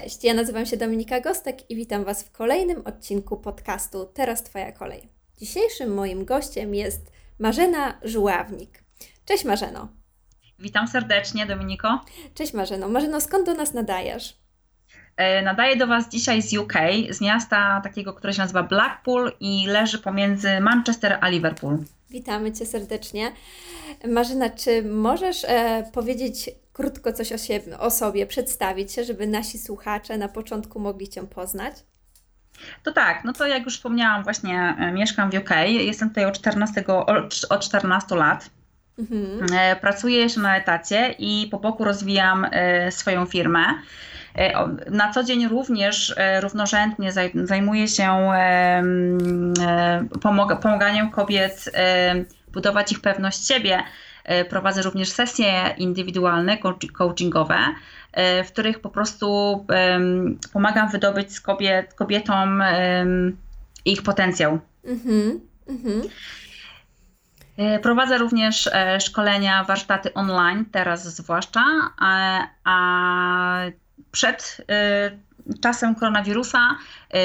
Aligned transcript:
Cześć, 0.00 0.24
ja 0.24 0.34
nazywam 0.34 0.66
się 0.66 0.76
Dominika 0.76 1.20
Gostek 1.20 1.70
i 1.70 1.76
witam 1.76 2.04
Was 2.04 2.22
w 2.22 2.32
kolejnym 2.32 2.82
odcinku 2.84 3.36
podcastu 3.36 4.06
Teraz 4.14 4.42
Twoja 4.42 4.72
kolej. 4.72 5.08
Dzisiejszym 5.38 5.94
moim 5.94 6.24
gościem 6.24 6.74
jest 6.74 7.12
Marzena 7.38 7.98
Żuławnik. 8.02 8.84
Cześć 9.24 9.44
Marzeno. 9.44 9.88
Witam 10.58 10.88
serdecznie, 10.88 11.46
Dominiko. 11.46 12.00
Cześć 12.34 12.52
Marzeno. 12.52 12.88
Marzeno, 12.88 13.20
skąd 13.20 13.46
do 13.46 13.54
nas 13.54 13.74
nadajesz? 13.74 14.36
E, 15.16 15.42
nadaję 15.42 15.76
do 15.76 15.86
Was 15.86 16.08
dzisiaj 16.08 16.42
z 16.42 16.56
UK, 16.56 16.74
z 17.10 17.20
miasta 17.20 17.80
takiego, 17.84 18.12
które 18.12 18.32
się 18.32 18.42
nazywa 18.42 18.62
Blackpool 18.62 19.32
i 19.40 19.66
leży 19.66 19.98
pomiędzy 19.98 20.60
Manchester 20.60 21.18
a 21.20 21.28
Liverpool. 21.28 21.78
Witamy 22.10 22.52
Cię 22.52 22.66
serdecznie. 22.66 23.32
Marzena, 24.08 24.50
czy 24.50 24.82
możesz 24.82 25.44
e, 25.44 25.90
powiedzieć 25.92 26.50
krótko 26.72 27.12
coś 27.12 27.32
o, 27.32 27.38
siebie, 27.38 27.78
o 27.78 27.90
sobie, 27.90 28.26
przedstawić 28.26 28.92
się, 28.92 29.04
żeby 29.04 29.26
nasi 29.26 29.58
słuchacze 29.58 30.18
na 30.18 30.28
początku 30.28 30.80
mogli 30.80 31.08
Cię 31.08 31.26
poznać? 31.26 31.74
To 32.82 32.92
tak, 32.92 33.24
no 33.24 33.32
to 33.32 33.46
jak 33.46 33.64
już 33.64 33.76
wspomniałam, 33.76 34.24
właśnie 34.24 34.76
e, 34.78 34.92
mieszkam 34.92 35.30
w 35.30 35.34
UK. 35.34 35.50
Jestem 35.66 36.08
tutaj 36.08 36.24
od 36.24 36.38
14, 36.38 36.84
od 37.50 37.64
14 37.64 38.14
lat. 38.14 38.50
Mhm. 38.98 39.46
E, 39.52 39.76
pracuję 39.76 40.18
jeszcze 40.18 40.40
na 40.40 40.56
etacie 40.56 41.14
i 41.18 41.48
po 41.50 41.58
boku 41.58 41.84
rozwijam 41.84 42.46
e, 42.50 42.90
swoją 42.90 43.26
firmę. 43.26 43.64
Na 44.90 45.12
co 45.12 45.24
dzień 45.24 45.48
również 45.48 46.14
równorzędnie 46.40 47.12
zajmuję 47.34 47.88
się 47.88 48.32
pomaganiem 50.62 51.10
kobiet 51.10 51.72
budować 52.52 52.92
ich 52.92 53.00
pewność 53.00 53.48
siebie 53.48 53.82
prowadzę 54.48 54.82
również 54.82 55.08
sesje 55.08 55.74
indywidualne, 55.78 56.58
coachingowe, 56.92 57.58
e, 58.12 58.44
w 58.44 58.52
których 58.52 58.80
po 58.80 58.90
prostu 58.90 59.66
pomagam 60.52 60.90
wydobyć 60.90 61.32
z 61.32 61.40
kobiet, 61.40 61.94
kobietom 61.94 62.62
ich 63.84 64.02
potencjał. 64.02 64.58
Mm-hmm, 64.84 65.38
mm-hmm. 65.68 66.08
Prowadzę 67.82 68.18
również 68.18 68.70
szkolenia, 69.00 69.64
warsztaty 69.64 70.14
online, 70.14 70.64
teraz 70.72 71.16
zwłaszcza, 71.16 71.60
a, 71.98 72.40
a 72.64 73.60
przed 74.10 74.66
czasem 75.62 75.94
koronawirusa 75.94 76.76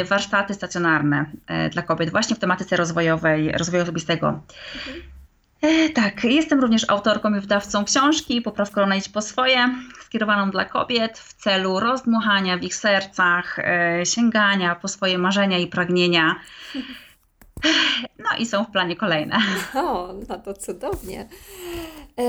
warsztaty 0.06 0.54
stacjonarne 0.54 1.26
dla 1.72 1.82
kobiet 1.82 2.10
właśnie 2.10 2.36
w 2.36 2.40
tematyce 2.40 2.78
rozwojowej, 2.78 3.52
rozwoju 3.52 3.84
osobistego. 3.84 4.28
Mhm. 4.28 5.17
E, 5.62 5.90
tak, 5.90 6.24
jestem 6.24 6.60
również 6.60 6.90
autorką 6.90 7.36
i 7.36 7.40
wydawcą 7.40 7.86
książki 7.86 8.42
Poprawka 8.42 8.82
Rona 8.82 8.96
idź 8.96 9.10
po 9.10 9.22
swoje, 9.22 9.70
skierowaną 10.06 10.52
dla 10.52 10.66
kobiet 10.66 11.20
w 11.20 11.34
celu 11.34 11.80
rozdmuchania 11.80 12.58
w 12.58 12.64
ich 12.64 12.76
sercach, 12.76 13.60
e, 13.60 14.06
sięgania 14.06 14.76
po 14.76 14.88
swoje 14.88 15.18
marzenia 15.18 15.58
i 15.58 15.68
pragnienia. 15.68 16.36
No 18.20 18.38
i 18.40 18.46
są 18.46 18.64
w 18.64 18.72
planie 18.72 18.96
kolejne. 18.96 19.38
O, 19.76 20.14
no 20.30 20.38
to 20.38 20.54
cudownie. 20.54 21.28
E, 22.20 22.24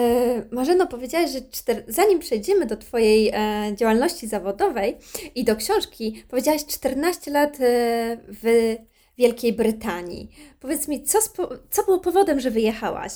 Marzeno, 0.52 0.86
powiedziałaś, 0.86 1.30
że 1.30 1.40
czter... 1.40 1.84
zanim 1.88 2.18
przejdziemy 2.18 2.66
do 2.66 2.76
Twojej 2.76 3.32
działalności 3.74 4.26
zawodowej 4.26 4.96
i 5.34 5.44
do 5.44 5.56
książki, 5.56 6.24
powiedziałaś 6.28 6.66
14 6.66 7.30
lat 7.30 7.58
w 8.28 8.76
Wielkiej 9.18 9.52
Brytanii. 9.52 10.30
Powiedz 10.60 10.88
mi, 10.88 11.04
co, 11.04 11.18
co 11.70 11.84
było 11.84 11.98
powodem, 11.98 12.40
że 12.40 12.50
wyjechałaś? 12.50 13.12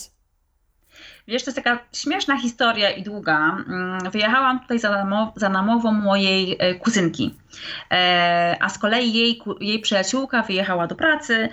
Wiesz, 1.28 1.44
to 1.44 1.50
jest 1.50 1.56
taka 1.56 1.78
śmieszna 1.92 2.40
historia 2.40 2.90
i 2.90 3.02
długa. 3.02 3.64
Mm, 3.68 4.10
wyjechałam 4.10 4.60
tutaj 4.60 4.78
za, 4.78 5.06
za 5.36 5.48
namową 5.48 5.92
mojej 5.92 6.56
e, 6.58 6.74
kuzynki, 6.74 7.34
e, 7.90 8.56
a 8.60 8.68
z 8.68 8.78
kolei 8.78 9.12
jej, 9.12 9.40
jej 9.60 9.80
przyjaciółka 9.80 10.42
wyjechała 10.42 10.86
do 10.86 10.94
pracy 10.94 11.48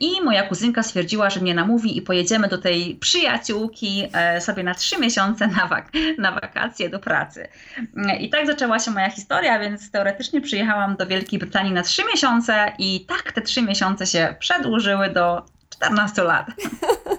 i 0.00 0.20
moja 0.24 0.42
kuzynka 0.42 0.82
stwierdziła, 0.82 1.30
że 1.30 1.40
mnie 1.40 1.54
namówi 1.54 1.98
i 1.98 2.02
pojedziemy 2.02 2.48
do 2.48 2.58
tej 2.58 2.94
przyjaciółki 2.94 4.08
e, 4.12 4.40
sobie 4.40 4.62
na 4.62 4.74
trzy 4.74 4.98
miesiące 4.98 5.46
na, 5.46 5.66
wak 5.66 5.92
na 6.18 6.32
wakacje 6.32 6.88
do 6.88 6.98
pracy. 6.98 7.48
Mm, 7.96 8.20
I 8.20 8.30
tak 8.30 8.46
zaczęła 8.46 8.78
się 8.78 8.90
moja 8.90 9.10
historia, 9.10 9.58
więc 9.58 9.90
teoretycznie 9.90 10.40
przyjechałam 10.40 10.96
do 10.96 11.06
Wielkiej 11.06 11.38
Brytanii 11.38 11.72
na 11.72 11.82
trzy 11.82 12.02
miesiące 12.12 12.72
i 12.78 13.06
tak 13.08 13.32
te 13.32 13.42
trzy 13.42 13.62
miesiące 13.62 14.06
się 14.06 14.34
przedłużyły 14.38 15.10
do 15.10 15.42
14 15.70 16.22
lat. 16.22 16.46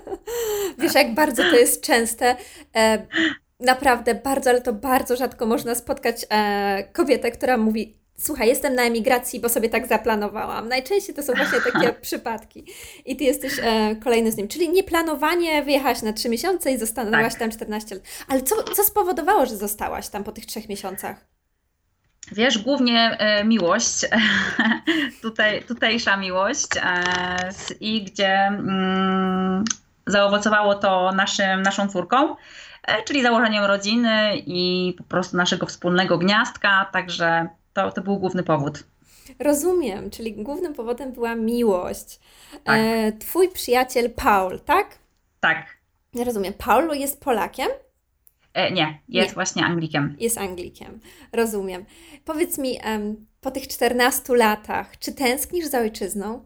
Wiesz, 0.80 0.96
jak 0.96 1.14
bardzo 1.14 1.44
to 1.44 1.56
jest 1.56 1.84
częste. 1.84 2.36
E, 2.76 3.08
naprawdę 3.60 4.16
bardzo, 4.16 4.50
ale 4.50 4.62
to 4.62 4.74
bardzo 4.74 5.16
rzadko 5.16 5.46
można 5.46 5.76
spotkać 5.76 6.26
e, 6.30 6.84
kobietę, 6.94 7.32
która 7.32 7.58
mówi: 7.58 7.98
Słuchaj, 8.20 8.48
jestem 8.48 8.76
na 8.76 8.84
emigracji, 8.84 9.40
bo 9.40 9.50
sobie 9.50 9.70
tak 9.70 9.88
zaplanowałam. 9.88 10.68
Najczęściej 10.68 11.16
to 11.16 11.24
są 11.24 11.34
właśnie 11.34 11.62
takie 11.62 11.94
przypadki. 12.02 12.66
I 13.06 13.16
ty 13.16 13.24
jesteś 13.24 13.54
e, 13.62 13.96
kolejny 13.96 14.32
z 14.32 14.38
nim. 14.38 14.48
Czyli 14.48 14.70
nieplanowanie, 14.70 15.64
wyjechałaś 15.64 16.02
na 16.02 16.14
trzy 16.14 16.30
miesiące 16.30 16.72
i 16.72 16.78
zostałaś 16.78 17.34
tak. 17.34 17.40
tam 17.40 17.52
14 17.52 17.96
lat. 17.96 18.04
Ale 18.28 18.42
co, 18.42 18.64
co 18.64 18.84
spowodowało, 18.84 19.46
że 19.46 19.58
zostałaś 19.58 20.10
tam 20.10 20.24
po 20.24 20.32
tych 20.32 20.46
trzech 20.46 20.70
miesiącach? 20.70 21.26
Wiesz, 22.32 22.58
głównie 22.58 23.18
e, 23.20 23.44
miłość, 23.44 24.06
tutaj, 25.22 25.64
tutejsza 25.64 26.18
miłość 26.18 26.68
e, 26.78 27.04
i 27.80 28.04
gdzie 28.04 28.34
mm, 28.34 29.64
zaowocowało 30.08 30.76
to 30.76 31.12
naszym, 31.12 31.62
naszą 31.62 31.88
córką, 31.88 32.36
e, 32.84 33.04
czyli 33.04 33.24
założeniem 33.24 33.66
rodziny 33.66 34.32
i 34.38 34.94
po 34.98 35.04
prostu 35.04 35.38
naszego 35.38 35.66
wspólnego 35.66 36.18
gniazdka, 36.18 36.90
także 36.94 37.48
to, 37.78 37.92
to 37.92 38.02
był 38.02 38.20
główny 38.20 38.44
powód. 38.44 38.84
Rozumiem, 39.40 40.10
czyli 40.10 40.34
głównym 40.34 40.74
powodem 40.74 41.12
była 41.12 41.36
miłość. 41.36 42.20
Tak. 42.64 42.80
E, 42.80 43.12
twój 43.12 43.50
przyjaciel 43.50 44.12
Paul, 44.12 44.60
tak? 44.60 44.98
Tak. 45.40 45.78
Rozumiem. 46.26 46.54
Paul 46.54 46.90
jest 46.90 47.22
Polakiem? 47.22 47.68
E, 48.54 48.72
nie, 48.72 49.02
jest 49.10 49.30
nie. 49.30 49.34
właśnie 49.34 49.66
Anglikiem. 49.66 50.16
Jest 50.20 50.38
Anglikiem, 50.38 51.00
rozumiem. 51.32 51.86
Powiedz 52.26 52.58
mi, 52.58 52.80
po 53.42 53.52
tych 53.52 53.68
14 53.68 54.36
latach, 54.36 55.00
czy 55.00 55.14
tęsknisz 55.14 55.66
za 55.66 55.80
ojczyzną? 55.80 56.44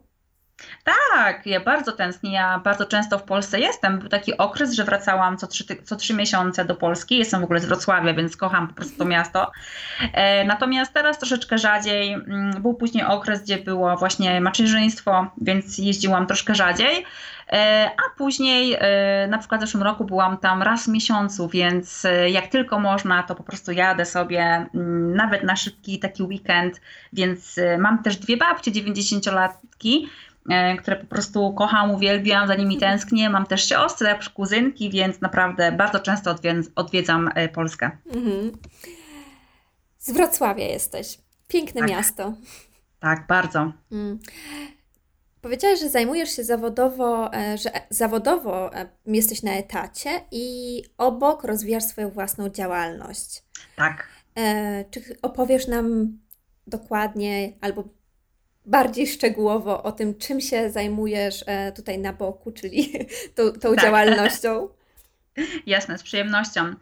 Tak, 0.84 1.46
ja 1.46 1.60
bardzo 1.60 1.92
tęsknię. 1.92 2.34
Ja 2.34 2.60
bardzo 2.60 2.86
często 2.86 3.18
w 3.18 3.24
Polsce 3.24 3.60
jestem. 3.60 4.00
Był 4.00 4.10
taki 4.10 4.38
okres, 4.38 4.74
że 4.74 4.84
wracałam 4.84 5.38
co 5.38 5.48
trzy, 5.48 5.66
co 5.84 5.96
trzy 5.96 6.14
miesiące 6.14 6.66
do 6.66 6.76
Polski. 6.76 7.18
Jestem 7.18 7.42
w 7.42 7.44
ogóle 7.44 7.60
z 7.60 7.66
Wrocławia, 7.66 8.14
więc 8.14 8.38
kocham 8.38 8.68
po 8.68 8.74
prostu 8.74 8.98
to 8.98 9.06
miasto. 9.06 9.52
E, 10.14 10.46
natomiast 10.46 10.94
teraz 10.94 11.20
troszeczkę 11.20 11.58
rzadziej. 11.58 12.14
Mm, 12.14 12.62
był 12.62 12.74
później 12.74 13.06
okres, 13.06 13.44
gdzie 13.44 13.58
było 13.58 13.98
właśnie 13.98 14.42
macierzyństwo, 14.42 15.28
więc 15.42 15.78
jeździłam 15.78 16.28
troszkę 16.28 16.56
rzadziej. 16.56 17.06
E, 17.52 17.92
a 17.98 18.18
później 18.18 18.78
e, 18.80 19.28
na 19.28 19.38
przykład 19.38 19.62
w 19.62 19.64
zeszłym 19.64 19.84
roku 19.84 20.06
byłam 20.06 20.38
tam 20.38 20.62
raz 20.62 20.86
w 20.86 20.88
miesiącu, 20.88 21.48
więc 21.48 22.06
e, 22.06 22.30
jak 22.30 22.48
tylko 22.48 22.80
można, 22.80 23.24
to 23.24 23.36
po 23.36 23.44
prostu 23.44 23.72
jadę 23.72 24.06
sobie 24.06 24.42
mm, 24.76 25.16
nawet 25.16 25.44
na 25.44 25.56
szybki 25.56 26.00
taki 26.00 26.24
weekend, 26.24 26.82
więc 27.14 27.60
mam 27.80 28.04
też 28.04 28.18
dwie 28.18 28.38
babcie 28.38 28.72
90-latki, 28.72 30.08
które 30.80 30.96
po 30.96 31.06
prostu 31.06 31.54
kocham, 31.54 31.92
uwielbiam, 31.92 32.48
za 32.48 32.56
nimi 32.56 32.78
tęsknię. 32.78 33.30
Mam 33.30 33.46
też 33.46 33.70
siostrę, 33.70 34.20
kuzynki, 34.34 34.90
więc 34.90 35.22
naprawdę 35.22 35.72
bardzo 35.72 36.00
często 36.00 36.36
odwiedzam 36.76 37.30
Polskę. 37.54 37.92
Mhm. 38.14 38.52
Z 39.98 40.12
Wrocławia 40.12 40.66
jesteś. 40.66 41.18
Piękne 41.48 41.82
tak. 41.82 41.90
miasto. 41.90 42.34
Tak, 43.00 43.28
bardzo. 43.28 43.72
Mm. 43.92 44.20
Powiedziałeś, 45.42 45.80
że 45.80 45.90
zajmujesz 45.90 46.36
się 46.36 46.44
zawodowo, 46.44 47.34
e, 47.34 47.58
że 47.58 47.72
zawodowo 47.90 48.76
e, 48.76 48.90
jesteś 49.06 49.44
na 49.44 49.52
etacie 49.52 50.10
i 50.32 50.84
obok 50.98 51.44
rozwijasz 51.44 51.84
swoją 51.84 52.10
własną 52.10 52.50
działalność. 52.50 53.44
Tak. 53.76 54.08
E, 54.36 54.86
czy 54.92 55.02
opowiesz 55.22 55.68
nam 55.68 56.18
dokładnie 56.68 57.54
albo 57.62 57.84
bardziej 58.66 59.08
szczegółowo 59.08 59.84
o 59.84 59.92
tym, 59.92 60.16
czym 60.18 60.42
się 60.42 60.70
zajmujesz 60.70 61.46
tutaj 61.76 62.00
na 62.00 62.14
boku, 62.14 62.52
czyli 62.52 62.94
tą, 63.36 63.52
tą 63.52 63.76
tak. 63.76 63.86
działalnością? 63.86 64.70
Jasne, 65.66 65.98
z 65.98 66.04
przyjemnością. 66.04 66.74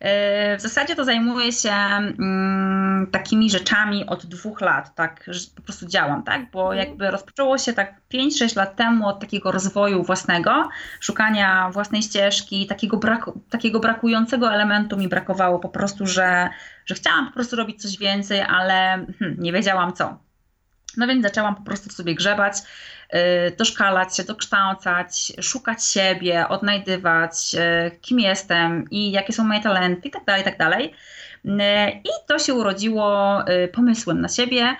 E, 0.00 0.56
w 0.56 0.60
zasadzie 0.60 0.96
to 0.96 1.04
zajmuję 1.04 1.52
się 1.52 1.70
mm, 1.70 3.06
takimi 3.12 3.50
rzeczami 3.50 4.06
od 4.06 4.26
dwóch 4.26 4.60
lat, 4.60 4.94
tak, 4.94 5.24
że 5.26 5.40
po 5.56 5.62
prostu 5.62 5.86
działam, 5.86 6.22
tak, 6.22 6.50
bo 6.50 6.62
mhm. 6.62 6.78
jakby 6.78 7.10
rozpoczęło 7.10 7.58
się 7.58 7.72
tak 7.72 7.94
5-6 8.14 8.56
lat 8.56 8.76
temu 8.76 9.08
od 9.08 9.20
takiego 9.20 9.52
rozwoju 9.52 10.02
własnego, 10.02 10.68
szukania 11.00 11.70
własnej 11.70 12.02
ścieżki, 12.02 12.66
takiego, 12.66 12.96
braku, 12.96 13.40
takiego 13.50 13.80
brakującego 13.80 14.52
elementu 14.52 14.96
mi 14.96 15.08
brakowało 15.08 15.58
po 15.58 15.68
prostu, 15.68 16.06
że, 16.06 16.48
że 16.86 16.94
chciałam 16.94 17.26
po 17.26 17.32
prostu 17.32 17.56
robić 17.56 17.82
coś 17.82 17.98
więcej, 17.98 18.40
ale 18.40 18.74
hmm, 19.18 19.36
nie 19.38 19.52
wiedziałam 19.52 19.92
co. 19.92 20.25
No 20.96 21.06
więc 21.06 21.22
zaczęłam 21.22 21.54
po 21.54 21.62
prostu 21.62 21.90
w 21.90 21.92
sobie 21.92 22.14
grzebać, 22.14 22.56
yy, 23.12 23.20
doszkalać 23.58 24.16
się, 24.16 24.24
dokształcać, 24.24 25.32
szukać 25.40 25.84
siebie, 25.84 26.48
odnajdywać, 26.48 27.54
yy, 27.54 27.60
kim 28.00 28.20
jestem 28.20 28.84
i 28.90 29.10
jakie 29.10 29.32
są 29.32 29.44
moje 29.44 29.60
talenty 29.60 30.08
itd., 30.08 30.24
tak 30.26 30.38
itd. 30.38 30.56
Tak 30.58 30.80
I 32.04 32.10
to 32.26 32.38
się 32.38 32.54
urodziło 32.54 33.38
pomysłem 33.72 34.20
na 34.20 34.28
siebie, 34.28 34.76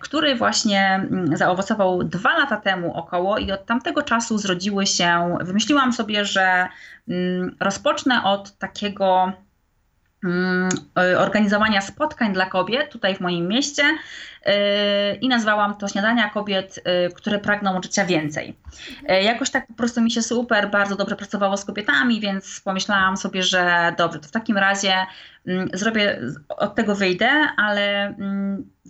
który 0.00 0.34
właśnie 0.34 0.94
mm, 0.94 1.36
zaowocował 1.36 2.04
dwa 2.04 2.38
lata 2.38 2.56
temu 2.56 2.94
około 2.94 3.38
i 3.38 3.52
od 3.52 3.66
tamtego 3.66 4.02
czasu 4.02 4.38
zrodziły 4.38 4.86
się, 4.86 5.38
wymyśliłam 5.40 5.92
sobie, 5.92 6.24
że 6.24 6.68
mm, 7.08 7.56
rozpocznę 7.60 8.24
od 8.24 8.58
takiego 8.58 9.32
mm, 10.24 10.68
organizowania 11.18 11.80
spotkań 11.80 12.32
dla 12.32 12.46
kobiet 12.46 12.92
tutaj 12.92 13.14
w 13.16 13.20
moim 13.20 13.48
mieście 13.48 13.82
i 15.20 15.28
nazwałam 15.28 15.76
to 15.76 15.88
Śniadania 15.88 16.30
Kobiet, 16.30 16.80
które 17.14 17.38
pragną 17.38 17.82
życia 17.82 18.04
więcej. 18.04 18.56
Jakoś 19.22 19.50
tak 19.50 19.66
po 19.66 19.74
prostu 19.74 20.00
mi 20.00 20.10
się 20.10 20.22
super, 20.22 20.70
bardzo 20.70 20.96
dobrze 20.96 21.16
pracowało 21.16 21.56
z 21.56 21.64
kobietami, 21.64 22.20
więc 22.20 22.60
pomyślałam 22.60 23.16
sobie, 23.16 23.42
że 23.42 23.94
dobrze, 23.98 24.18
to 24.18 24.28
w 24.28 24.30
takim 24.30 24.58
razie 24.58 24.94
zrobię, 25.72 26.20
od 26.48 26.74
tego 26.74 26.94
wyjdę, 26.94 27.28
ale 27.56 28.14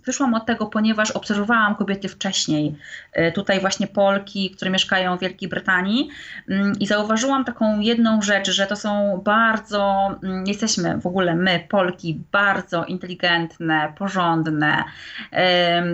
wyszłam 0.05 0.33
od 0.33 0.45
tego, 0.45 0.65
ponieważ 0.65 1.11
obserwowałam 1.11 1.75
kobiety 1.75 2.09
wcześniej, 2.09 2.75
e, 3.13 3.31
tutaj 3.31 3.59
właśnie 3.59 3.87
Polki, 3.87 4.51
które 4.51 4.71
mieszkają 4.71 5.17
w 5.17 5.19
Wielkiej 5.19 5.49
Brytanii 5.49 6.09
mm, 6.49 6.79
i 6.79 6.87
zauważyłam 6.87 7.45
taką 7.45 7.79
jedną 7.79 8.21
rzecz, 8.21 8.51
że 8.51 8.67
to 8.67 8.75
są 8.75 9.21
bardzo, 9.25 10.09
mm, 10.23 10.47
jesteśmy 10.47 10.97
w 10.97 11.05
ogóle 11.05 11.35
my, 11.35 11.63
Polki, 11.69 12.21
bardzo 12.31 12.85
inteligentne, 12.85 13.93
porządne, 13.97 14.83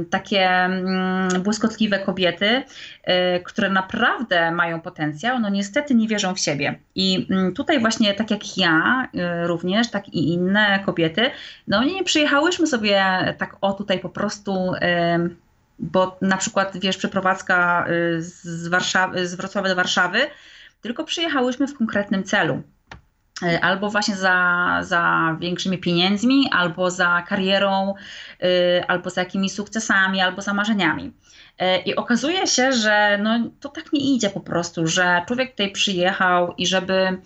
takie 0.10 0.50
mm, 0.50 1.42
błyskotliwe 1.44 2.00
kobiety, 2.00 2.64
e, 3.04 3.40
które 3.40 3.70
naprawdę 3.70 4.52
mają 4.52 4.82
potencjał, 4.82 5.40
no 5.40 5.50
niestety 5.50 5.96
nie 5.96 6.08
wierzą 6.08 6.36
w 6.36 6.40
siebie. 6.40 6.80
I 6.96 7.28
tutaj 7.56 7.80
właśnie 7.80 8.14
tak 8.14 8.32
jak 8.32 8.58
ja 8.58 9.08
e, 9.14 9.48
również, 9.48 9.92
tak 9.92 10.10
i 10.10 10.34
inne 10.34 10.80
kobiety, 10.86 11.32
no 11.68 11.84
nie 11.84 12.04
przyjechałyśmy 12.04 12.68
sobie 12.68 13.04
tak 13.38 13.58
o 13.62 13.74
tutaj 13.74 14.00
po 14.00 14.10
prostu 14.10 14.74
bo 15.80 16.18
na 16.22 16.38
przykład, 16.38 16.78
wiesz, 16.78 16.98
przeprowadzka 16.98 17.88
y, 17.90 18.22
z, 18.22 18.68
Warszawy, 18.68 19.28
z 19.28 19.36
Wrocławia 19.36 19.70
do 19.70 19.76
Warszawy, 19.76 20.20
tylko 20.82 21.04
przyjechałyśmy 21.04 21.68
w 21.68 21.78
konkretnym 21.78 22.24
celu. 22.24 22.62
Y, 23.44 23.62
albo 23.62 23.90
właśnie 23.90 24.16
za, 24.16 24.80
za 24.82 25.36
większymi 25.40 25.78
pieniędzmi, 25.78 26.50
albo 26.52 26.92
za 26.92 27.24
karierą, 27.28 27.94
y, 28.44 28.84
albo 28.88 29.10
za 29.10 29.22
jakimiś 29.22 29.52
sukcesami, 29.52 30.22
albo 30.22 30.42
za 30.42 30.54
marzeniami. 30.54 31.12
I 31.86 31.96
okazuje 31.96 32.48
się, 32.48 32.72
że 32.72 33.20
no, 33.24 33.40
to 33.60 33.70
tak 33.70 33.94
nie 33.94 34.16
idzie 34.16 34.30
po 34.30 34.40
prostu, 34.40 34.88
że 34.88 35.22
człowiek 35.28 35.52
tutaj 35.52 35.72
przyjechał 35.72 36.54
i 36.58 36.68
żeby 36.68 37.18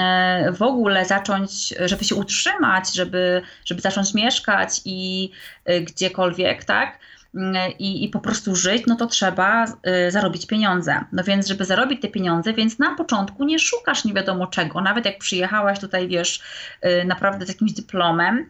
E, 0.00 0.52
w 0.52 0.62
ogóle 0.62 1.04
zacząć, 1.04 1.74
żeby 1.84 2.04
się 2.04 2.14
utrzymać, 2.14 2.94
żeby, 2.94 3.42
żeby 3.64 3.80
zacząć 3.80 4.14
mieszkać 4.14 4.80
i 4.84 5.30
e, 5.64 5.80
gdziekolwiek, 5.80 6.64
tak? 6.64 6.98
E, 7.36 7.70
I, 7.70 8.04
i 8.04 8.08
po 8.08 8.20
prostu 8.20 8.56
żyć, 8.56 8.82
no 8.86 8.96
to 8.96 9.06
trzeba 9.06 9.66
zarobić 10.08 10.46
pieniądze. 10.46 11.04
No 11.12 11.24
więc, 11.24 11.46
żeby 11.46 11.64
zarobić 11.64 12.02
te 12.02 12.08
pieniądze, 12.08 12.52
więc 12.52 12.78
na 12.78 12.94
początku 12.94 13.44
nie 13.44 13.58
szukasz 13.58 14.04
nie 14.04 14.14
wiadomo 14.14 14.46
czego, 14.46 14.80
nawet 14.80 15.04
jak 15.04 15.18
przyjechałaś 15.18 15.78
tutaj, 15.78 16.08
wiesz, 16.08 16.40
naprawdę 17.04 17.46
z 17.46 17.48
jakimś 17.48 17.72
dyplomem, 17.72 18.46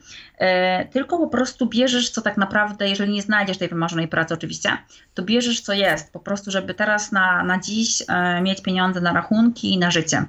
tylko 0.93 1.19
po 1.19 1.29
prostu 1.29 1.67
bierzesz, 1.67 2.11
co 2.11 2.23
tak 2.23 2.37
naprawdę, 2.37 2.89
jeżeli 2.89 3.13
nie 3.13 3.23
znajdziesz 3.23 3.59
tej 3.59 3.69
wymarzonej 3.69 4.09
pracy 4.09 4.35
oczywiście, 4.35 4.79
to 5.15 5.23
bierzesz, 5.23 5.61
co 5.61 5.73
jest, 5.73 6.13
po 6.13 6.21
prostu, 6.21 6.51
żeby 6.51 6.75
teraz 6.75 7.13
na, 7.13 7.43
na 7.43 7.61
dziś 7.61 8.03
mieć 8.43 8.63
pieniądze 8.63 9.01
na 9.01 9.13
rachunki 9.13 9.73
i 9.75 9.79
na 9.79 9.91
życie. 9.91 10.25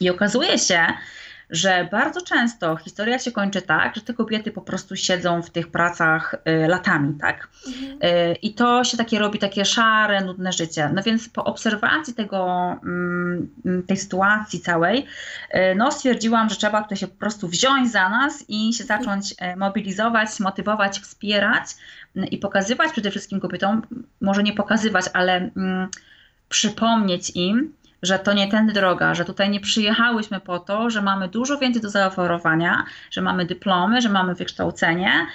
I 0.00 0.10
okazuje 0.10 0.58
się, 0.58 0.86
że 1.50 1.88
bardzo 1.90 2.20
często 2.20 2.76
historia 2.76 3.18
się 3.18 3.32
kończy 3.32 3.62
tak, 3.62 3.94
że 3.94 4.00
te 4.00 4.14
kobiety 4.14 4.52
po 4.52 4.60
prostu 4.60 4.96
siedzą 4.96 5.42
w 5.42 5.50
tych 5.50 5.68
pracach 5.70 6.34
y, 6.34 6.68
latami, 6.68 7.14
tak? 7.20 7.48
Mhm. 7.66 7.98
Y, 8.02 8.34
I 8.42 8.54
to 8.54 8.84
się 8.84 8.96
takie 8.96 9.18
robi 9.18 9.38
takie 9.38 9.64
szare, 9.64 10.24
nudne 10.24 10.52
życie. 10.52 10.90
No 10.94 11.02
więc 11.02 11.28
po 11.28 11.44
obserwacji 11.44 12.14
tego, 12.14 12.70
mm, 12.84 13.48
tej 13.86 13.96
sytuacji 13.96 14.60
całej, 14.60 15.06
y, 15.54 15.58
no 15.76 15.92
stwierdziłam, 15.92 16.50
że 16.50 16.56
trzeba 16.56 16.82
tutaj 16.82 16.98
się 16.98 17.08
po 17.08 17.16
prostu 17.18 17.48
wziąć 17.48 17.90
za 17.92 18.08
nas 18.08 18.44
i 18.48 18.72
się 18.74 18.84
zacząć 18.84 19.34
mobilizować, 19.56 20.40
motywować, 20.40 20.98
wspierać 20.98 21.64
i 22.30 22.38
pokazywać 22.38 22.92
przede 22.92 23.10
wszystkim 23.10 23.40
kobietom, 23.40 23.82
może 24.20 24.42
nie 24.42 24.52
pokazywać, 24.52 25.04
ale 25.12 25.50
mm, 25.56 25.88
przypomnieć 26.48 27.30
im, 27.30 27.72
że 28.02 28.18
to 28.18 28.32
nie 28.32 28.50
tędy 28.50 28.72
droga, 28.72 29.14
że 29.14 29.24
tutaj 29.24 29.50
nie 29.50 29.60
przyjechałyśmy 29.60 30.40
po 30.40 30.58
to, 30.58 30.90
że 30.90 31.02
mamy 31.02 31.28
dużo 31.28 31.58
więcej 31.58 31.82
do 31.82 31.90
zaoferowania, 31.90 32.84
że 33.10 33.22
mamy 33.22 33.46
dyplomy, 33.46 34.00
że 34.00 34.08
mamy 34.08 34.34
wykształcenie, 34.34 35.26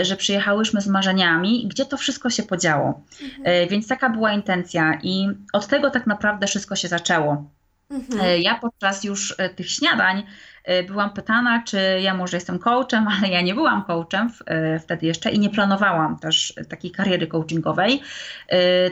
y, 0.00 0.04
że 0.04 0.16
przyjechałyśmy 0.16 0.80
z 0.80 0.86
marzeniami, 0.86 1.66
gdzie 1.68 1.84
to 1.84 1.96
wszystko 1.96 2.30
się 2.30 2.42
podziało. 2.42 3.00
Mhm. 3.22 3.64
Y, 3.64 3.66
więc 3.66 3.88
taka 3.88 4.10
była 4.10 4.32
intencja 4.32 4.98
i 5.02 5.28
od 5.52 5.66
tego 5.66 5.90
tak 5.90 6.06
naprawdę 6.06 6.46
wszystko 6.46 6.76
się 6.76 6.88
zaczęło. 6.88 7.50
Mhm. 7.90 8.26
Y, 8.26 8.38
ja 8.38 8.54
podczas 8.54 9.04
już 9.04 9.36
tych 9.56 9.70
śniadań 9.70 10.22
byłam 10.86 11.10
pytana, 11.10 11.62
czy 11.66 11.78
ja 12.02 12.14
może 12.14 12.36
jestem 12.36 12.58
coachem, 12.58 13.08
ale 13.18 13.28
ja 13.28 13.40
nie 13.40 13.54
byłam 13.54 13.84
coachem 13.84 14.30
wtedy 14.80 15.06
jeszcze 15.06 15.30
i 15.30 15.38
nie 15.38 15.50
planowałam 15.50 16.18
też 16.18 16.54
takiej 16.68 16.90
kariery 16.90 17.26
coachingowej, 17.26 18.02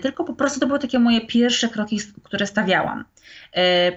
tylko 0.02 0.24
po 0.24 0.32
prostu 0.32 0.60
to 0.60 0.66
były 0.66 0.78
takie 0.78 0.98
moje 0.98 1.20
pierwsze 1.20 1.68
kroki, 1.68 2.00
które 2.22 2.46
stawiałam. 2.46 3.04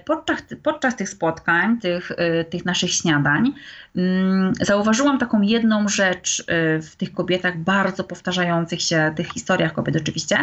Podczas, 0.04 0.42
podczas 0.62 0.96
tych 0.96 1.08
spotkań, 1.08 1.80
tych, 1.80 2.12
tych 2.50 2.64
naszych 2.64 2.92
śniadań, 2.92 3.52
mm, 3.96 4.52
zauważyłam 4.60 5.18
taką 5.18 5.40
jedną 5.40 5.88
rzecz 5.88 6.44
w 6.82 6.96
tych 6.96 7.12
kobietach, 7.12 7.58
bardzo 7.58 8.04
powtarzających 8.04 8.82
się, 8.82 9.12
tych 9.16 9.28
historiach 9.28 9.72
kobiet 9.72 9.96
oczywiście, 9.96 10.38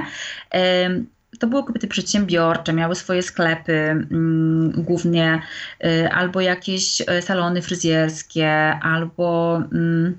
to 1.40 1.48
były 1.48 1.64
kobiety 1.64 1.88
przedsiębiorcze, 1.88 2.74
miały 2.74 2.96
swoje 2.96 3.24
sklepy 3.24 3.74
mm, 3.74 4.72
głównie, 4.72 5.42
y, 5.86 6.10
albo 6.12 6.42
jakieś 6.42 7.02
y, 7.02 7.22
salony 7.22 7.62
fryzjerskie, 7.62 8.80
albo 8.82 9.58
mm, 9.72 10.18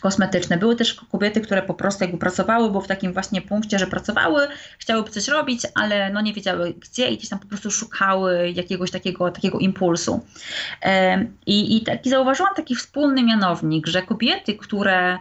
kosmetyczne. 0.00 0.58
Były 0.58 0.76
też 0.76 0.94
kobiety, 0.94 1.40
które 1.40 1.62
po 1.62 1.74
prostu 1.74 2.04
jakby 2.04 2.18
pracowały, 2.18 2.70
bo 2.70 2.80
w 2.80 2.86
takim 2.86 3.12
właśnie 3.12 3.42
punkcie, 3.42 3.78
że 3.78 3.86
pracowały, 3.86 4.48
chciałyby 4.78 5.10
coś 5.10 5.28
robić, 5.28 5.62
ale 5.74 6.12
no 6.12 6.20
nie 6.20 6.32
wiedziały 6.32 6.72
gdzie 6.72 7.08
i 7.08 7.16
gdzieś 7.16 7.28
tam 7.28 7.38
po 7.38 7.46
prostu 7.46 7.70
szukały 7.70 8.50
jakiegoś 8.50 8.90
takiego, 8.90 9.30
takiego 9.30 9.58
impulsu. 9.58 10.26
I, 11.46 11.76
i 11.76 11.84
taki 11.84 12.10
zauważyłam 12.10 12.54
taki 12.54 12.74
wspólny 12.74 13.22
mianownik, 13.22 13.86
że 13.86 14.02
kobiety, 14.02 14.54
które 14.54 15.18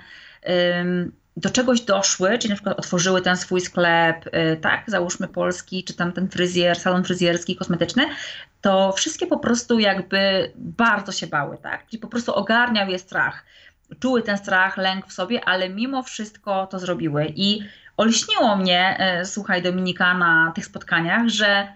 do 1.38 1.50
czegoś 1.50 1.82
doszły, 1.82 2.38
czyli 2.38 2.50
na 2.50 2.56
przykład 2.56 2.80
otworzyły 2.80 3.22
ten 3.22 3.38
swój 3.38 3.62
sklep, 3.62 4.28
y, 4.28 4.58
tak, 4.62 4.84
załóżmy 4.88 5.28
polski, 5.28 5.84
czy 5.84 5.94
tam 5.94 6.12
ten 6.12 6.30
fryzjer, 6.30 6.80
salon 6.80 7.04
fryzjerski, 7.04 7.56
kosmetyczny, 7.56 8.06
to 8.62 8.92
wszystkie 8.92 9.28
po 9.28 9.40
prostu 9.40 9.80
jakby 9.80 10.52
bardzo 10.56 11.12
się 11.12 11.28
bały, 11.28 11.58
tak, 11.58 11.88
czyli 11.88 12.00
po 12.00 12.08
prostu 12.08 12.34
ogarniał 12.34 12.90
je 12.90 13.00
strach. 13.00 13.46
Czuły 14.00 14.22
ten 14.22 14.38
strach, 14.38 14.78
lęk 14.78 15.08
w 15.08 15.14
sobie, 15.14 15.46
ale 15.46 15.70
mimo 15.70 16.04
wszystko 16.04 16.68
to 16.68 16.80
zrobiły. 16.80 17.34
I 17.36 17.62
olśniło 17.98 18.56
mnie, 18.56 18.98
y, 19.22 19.26
słuchaj, 19.26 19.62
Dominika, 19.62 20.14
na 20.14 20.52
tych 20.56 20.66
spotkaniach, 20.66 21.28
że 21.28 21.68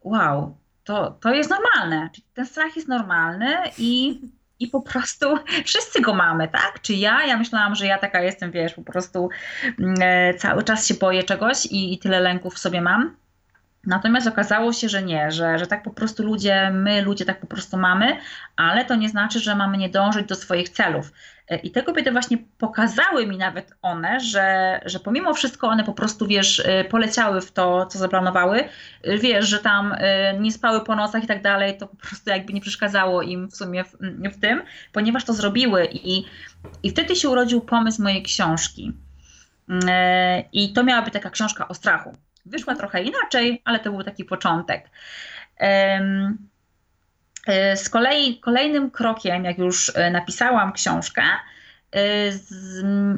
wow, 0.00 0.56
to, 0.84 1.10
to 1.10 1.34
jest 1.34 1.50
normalne. 1.50 2.10
Ten 2.34 2.46
strach 2.46 2.76
jest 2.76 2.88
normalny 2.88 3.56
i 3.78 4.20
i 4.60 4.68
po 4.68 4.80
prostu 4.82 5.26
wszyscy 5.66 6.00
go 6.00 6.14
mamy, 6.14 6.48
tak? 6.48 6.80
Czy 6.82 6.94
ja? 6.94 7.26
Ja 7.26 7.36
myślałam, 7.36 7.74
że 7.74 7.86
ja 7.86 7.98
taka 7.98 8.20
jestem, 8.20 8.50
wiesz, 8.50 8.74
po 8.74 8.82
prostu 8.82 9.28
mm, 9.78 9.94
e, 10.00 10.34
cały 10.34 10.62
czas 10.64 10.86
się 10.86 10.94
boję 10.94 11.22
czegoś 11.22 11.66
i, 11.66 11.94
i 11.94 11.98
tyle 11.98 12.20
lęków 12.20 12.54
w 12.54 12.58
sobie 12.58 12.80
mam. 12.80 13.16
Natomiast 13.86 14.26
okazało 14.26 14.72
się, 14.72 14.88
że 14.88 15.02
nie, 15.02 15.30
że, 15.30 15.58
że 15.58 15.66
tak 15.66 15.82
po 15.82 15.90
prostu 15.90 16.22
ludzie, 16.22 16.70
my 16.70 17.02
ludzie 17.02 17.24
tak 17.24 17.40
po 17.40 17.46
prostu 17.46 17.76
mamy, 17.76 18.16
ale 18.56 18.84
to 18.84 18.94
nie 18.94 19.08
znaczy, 19.08 19.40
że 19.40 19.54
mamy 19.54 19.78
nie 19.78 19.88
dążyć 19.88 20.26
do 20.26 20.34
swoich 20.34 20.68
celów. 20.68 21.12
I 21.62 21.70
te 21.70 21.82
kobiety 21.82 22.12
właśnie 22.12 22.38
pokazały 22.58 23.26
mi 23.26 23.36
nawet 23.36 23.74
one, 23.82 24.20
że, 24.20 24.80
że 24.84 25.00
pomimo 25.00 25.34
wszystko 25.34 25.68
one 25.68 25.84
po 25.84 25.92
prostu, 25.92 26.26
wiesz, 26.26 26.58
y, 26.58 26.84
poleciały 26.90 27.40
w 27.40 27.52
to, 27.52 27.86
co 27.86 27.98
zaplanowały. 27.98 28.64
Y, 29.08 29.18
wiesz, 29.18 29.48
że 29.48 29.58
tam 29.58 29.94
nie 30.40 30.52
spały 30.52 30.84
po 30.84 30.96
nocach 30.96 31.24
i 31.24 31.26
tak 31.26 31.42
dalej, 31.42 31.78
to 31.78 31.86
po 31.86 31.96
prostu 31.96 32.30
jakby 32.30 32.52
nie 32.52 32.60
przeszkadzało 32.60 33.22
im 33.22 33.48
w 33.48 33.56
sumie 33.56 33.84
w, 33.84 33.96
w 34.32 34.40
tym, 34.40 34.62
ponieważ 34.92 35.24
to 35.24 35.32
zrobiły. 35.32 35.88
I, 35.92 36.24
I 36.82 36.90
wtedy 36.90 37.16
się 37.16 37.28
urodził 37.28 37.60
pomysł 37.60 38.02
mojej 38.02 38.22
książki. 38.22 38.92
I 40.52 40.72
to 40.72 40.84
miała 40.84 41.02
być 41.02 41.12
taka 41.14 41.30
książka 41.30 41.68
o 41.68 41.74
strachu. 41.74 42.16
Wyszła 42.46 42.74
trochę 42.74 43.02
inaczej, 43.02 43.62
ale 43.64 43.78
to 43.78 43.90
był 43.90 44.02
taki 44.02 44.24
początek. 44.24 44.90
Z 47.74 47.88
kolei 47.88 48.40
kolejnym 48.40 48.90
krokiem, 48.90 49.44
jak 49.44 49.58
już 49.58 49.92
e, 49.94 50.10
napisałam 50.10 50.72
książkę, 50.72 51.22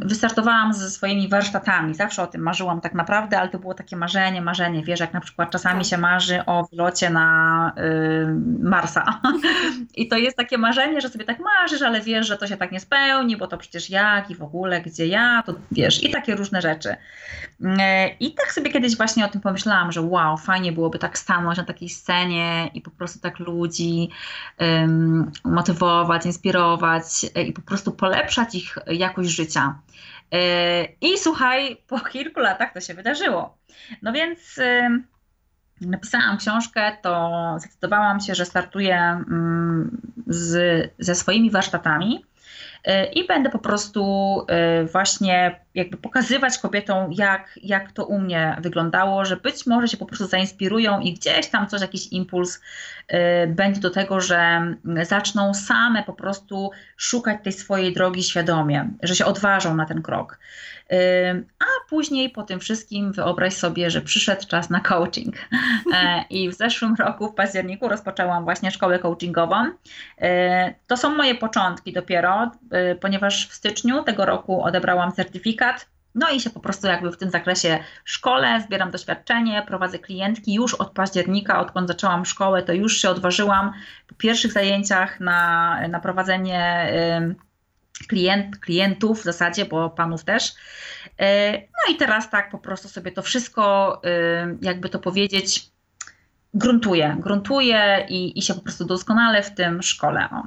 wystartowałam 0.02 0.72
ze 0.72 0.90
swoimi 0.90 1.28
warsztatami. 1.28 1.94
Zawsze 1.94 2.22
o 2.22 2.26
tym 2.26 2.42
marzyłam 2.42 2.80
tak 2.80 2.94
naprawdę, 2.94 3.40
ale 3.40 3.48
to 3.48 3.58
było 3.58 3.74
takie 3.74 3.96
marzenie, 3.96 4.42
marzenie. 4.42 4.82
Wiesz, 4.82 5.00
jak 5.00 5.12
na 5.12 5.20
przykład 5.20 5.50
czasami 5.50 5.80
tak. 5.80 5.90
się 5.90 5.98
marzy 5.98 6.44
o 6.46 6.68
wylocie 6.70 7.10
na 7.10 7.72
y, 7.78 8.26
Marsa. 8.62 9.20
I 9.96 10.08
to 10.08 10.16
jest 10.16 10.36
takie 10.36 10.58
marzenie, 10.58 11.00
że 11.00 11.08
sobie 11.08 11.24
tak 11.24 11.38
marzysz, 11.40 11.82
ale 11.82 12.00
wiesz, 12.00 12.26
że 12.26 12.36
to 12.36 12.46
się 12.46 12.56
tak 12.56 12.72
nie 12.72 12.80
spełni, 12.80 13.36
bo 13.36 13.46
to 13.46 13.58
przecież 13.58 13.90
jak 13.90 14.30
i 14.30 14.34
w 14.34 14.42
ogóle, 14.42 14.80
gdzie 14.80 15.06
ja, 15.06 15.42
to 15.46 15.54
wiesz, 15.72 16.04
i 16.04 16.10
takie 16.10 16.34
różne 16.34 16.62
rzeczy. 16.62 16.88
Y, 16.88 17.66
I 18.20 18.34
tak 18.34 18.52
sobie 18.52 18.72
kiedyś 18.72 18.96
właśnie 18.96 19.24
o 19.24 19.28
tym 19.28 19.40
pomyślałam, 19.40 19.92
że 19.92 20.02
wow, 20.02 20.36
fajnie 20.36 20.72
byłoby 20.72 20.98
tak 20.98 21.18
stanąć 21.18 21.58
na 21.58 21.64
takiej 21.64 21.88
scenie 21.88 22.70
i 22.74 22.80
po 22.80 22.90
prostu 22.90 23.20
tak 23.20 23.38
ludzi 23.38 24.10
motywować, 25.44 26.26
inspirować 26.26 27.04
y, 27.36 27.42
i 27.42 27.52
po 27.52 27.62
prostu 27.62 27.92
polepszać 27.92 28.57
ich 28.58 28.78
jakość 28.86 29.30
życia. 29.30 29.80
E, 30.32 30.84
I 30.84 31.18
słuchaj, 31.18 31.76
po 31.86 32.00
kilku 32.00 32.40
latach 32.40 32.72
to 32.72 32.80
się 32.80 32.94
wydarzyło. 32.94 33.58
No 34.02 34.12
więc 34.12 34.60
napisałam 35.80 36.38
książkę, 36.38 36.96
to 37.02 37.54
zdecydowałam 37.58 38.20
się, 38.20 38.34
że 38.34 38.44
startuję 38.44 38.96
mm, 38.96 40.00
z, 40.26 40.90
ze 40.98 41.14
swoimi 41.14 41.50
warsztatami 41.50 42.24
E, 42.84 43.06
i 43.12 43.26
będę 43.26 43.50
po 43.50 43.58
prostu 43.58 44.02
e, 44.48 44.84
właśnie 44.84 45.60
jakby 45.74 45.96
pokazywać 45.96 46.58
kobietom, 46.58 47.12
jak, 47.12 47.58
jak 47.62 47.92
to 47.92 48.06
u 48.06 48.18
mnie 48.18 48.56
wyglądało, 48.60 49.24
że 49.24 49.36
być 49.36 49.66
może 49.66 49.88
się 49.88 49.96
po 49.96 50.06
prostu 50.06 50.26
zainspirują 50.26 51.00
i 51.00 51.14
gdzieś 51.14 51.46
tam 51.46 51.66
coś, 51.66 51.80
jakiś 51.80 52.12
impuls 52.12 52.60
będzie 53.48 53.80
do 53.80 53.90
tego, 53.90 54.20
że 54.20 54.60
zaczną 55.02 55.54
same 55.54 56.02
po 56.02 56.12
prostu 56.12 56.70
szukać 56.98 57.38
tej 57.44 57.52
swojej 57.52 57.92
drogi 57.92 58.22
świadomie, 58.22 58.88
że 59.02 59.14
się 59.16 59.24
odważą 59.24 59.74
na 59.76 59.86
ten 59.86 60.02
krok. 60.02 60.38
A 61.60 61.88
później 61.88 62.30
po 62.30 62.42
tym 62.42 62.60
wszystkim 62.60 63.12
wyobraź 63.12 63.54
sobie, 63.54 63.90
że 63.90 64.00
przyszedł 64.00 64.46
czas 64.46 64.70
na 64.70 64.80
coaching. 64.80 65.34
E, 65.94 66.24
I 66.30 66.50
w 66.50 66.54
zeszłym 66.54 66.94
roku, 66.94 67.28
w 67.28 67.34
październiku, 67.34 67.88
rozpoczęłam 67.88 68.44
właśnie 68.44 68.70
szkołę 68.70 68.98
coachingową. 68.98 69.64
E, 70.18 70.74
to 70.86 70.96
są 70.96 71.14
moje 71.14 71.34
początki 71.34 71.92
dopiero, 71.92 72.50
e, 72.70 72.94
ponieważ 72.94 73.48
w 73.48 73.54
styczniu 73.54 74.02
tego 74.02 74.24
roku 74.24 74.62
odebrałam 74.62 75.12
certyfikat. 75.12 75.86
No 76.14 76.30
i 76.30 76.40
się 76.40 76.50
po 76.50 76.60
prostu 76.60 76.86
jakby 76.86 77.10
w 77.10 77.16
tym 77.16 77.30
zakresie 77.30 77.78
szkole, 78.04 78.60
zbieram 78.66 78.90
doświadczenie, 78.90 79.64
prowadzę 79.66 79.98
klientki. 79.98 80.54
Już 80.54 80.74
od 80.74 80.90
października, 80.90 81.60
odkąd 81.60 81.88
zaczęłam 81.88 82.24
szkołę, 82.24 82.62
to 82.62 82.72
już 82.72 83.00
się 83.00 83.10
odważyłam 83.10 83.72
po 84.06 84.14
pierwszych 84.14 84.52
zajęciach 84.52 85.20
na, 85.20 85.78
na 85.88 86.00
prowadzenie 86.00 86.92
klient, 88.08 88.58
klientów 88.58 89.20
w 89.20 89.24
zasadzie, 89.24 89.64
bo 89.64 89.90
panów 89.90 90.24
też. 90.24 90.54
E, 91.18 91.52
no 91.52 91.94
i 91.94 91.96
teraz 91.96 92.30
tak 92.30 92.50
po 92.50 92.58
prostu 92.58 92.88
sobie 92.88 93.12
to 93.12 93.22
wszystko, 93.22 94.00
jakby 94.62 94.88
to 94.88 94.98
powiedzieć, 94.98 95.70
gruntuje, 96.54 97.16
gruntuje 97.20 98.06
i, 98.08 98.38
i 98.38 98.42
się 98.42 98.54
po 98.54 98.60
prostu 98.60 98.84
doskonale 98.84 99.42
w 99.42 99.54
tym 99.54 99.82
szkole. 99.82 100.28
O. 100.32 100.42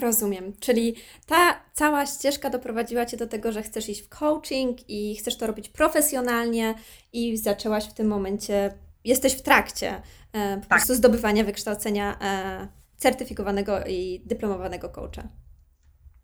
Rozumiem. 0.00 0.52
Czyli 0.60 0.94
ta 1.26 1.65
cała 1.76 2.06
ścieżka 2.06 2.50
doprowadziła 2.50 3.06
Cię 3.06 3.16
do 3.16 3.26
tego, 3.26 3.52
że 3.52 3.62
chcesz 3.62 3.88
iść 3.88 4.02
w 4.02 4.08
coaching 4.08 4.90
i 4.90 5.16
chcesz 5.16 5.36
to 5.36 5.46
robić 5.46 5.68
profesjonalnie 5.68 6.74
i 7.12 7.36
zaczęłaś 7.36 7.84
w 7.88 7.92
tym 7.92 8.06
momencie, 8.06 8.74
jesteś 9.04 9.34
w 9.34 9.42
trakcie 9.42 10.02
e, 10.32 10.54
po 10.56 10.60
tak. 10.60 10.68
prostu 10.68 10.94
zdobywania 10.94 11.44
wykształcenia 11.44 12.18
e, 12.20 12.68
certyfikowanego 12.96 13.84
i 13.86 14.22
dyplomowanego 14.24 14.88
coacha. 14.88 15.28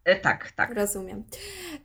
E, 0.04 0.16
tak, 0.21 0.52
tak. 0.52 0.75
Rozumiem. 0.75 1.25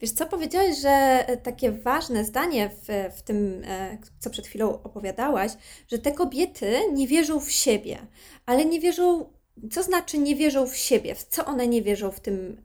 Wiesz 0.01 0.12
co, 0.12 0.25
powiedziałeś, 0.25 0.81
że 0.81 0.89
e, 0.89 1.38
takie 1.38 1.71
ważne 1.71 2.25
zdanie 2.25 2.69
w, 2.69 3.17
w 3.17 3.21
tym, 3.21 3.63
e, 3.65 3.97
co 4.19 4.29
przed 4.29 4.47
chwilą 4.47 4.81
opowiadałaś, 4.83 5.51
że 5.88 6.00
te 6.00 6.12
kobiety 6.12 6.79
nie 6.93 7.07
wierzą 7.07 7.39
w 7.39 7.51
siebie, 7.51 7.97
ale 8.45 8.65
nie 8.65 8.79
wierzą, 8.79 9.33
co 9.72 9.84
znaczy 9.84 10.18
nie 10.18 10.36
wierzą 10.36 10.68
w 10.68 10.76
siebie? 10.76 11.16
W 11.16 11.24
co 11.24 11.46
one 11.46 11.68
nie 11.68 11.82
wierzą 11.82 12.12
w 12.12 12.20
tym 12.20 12.62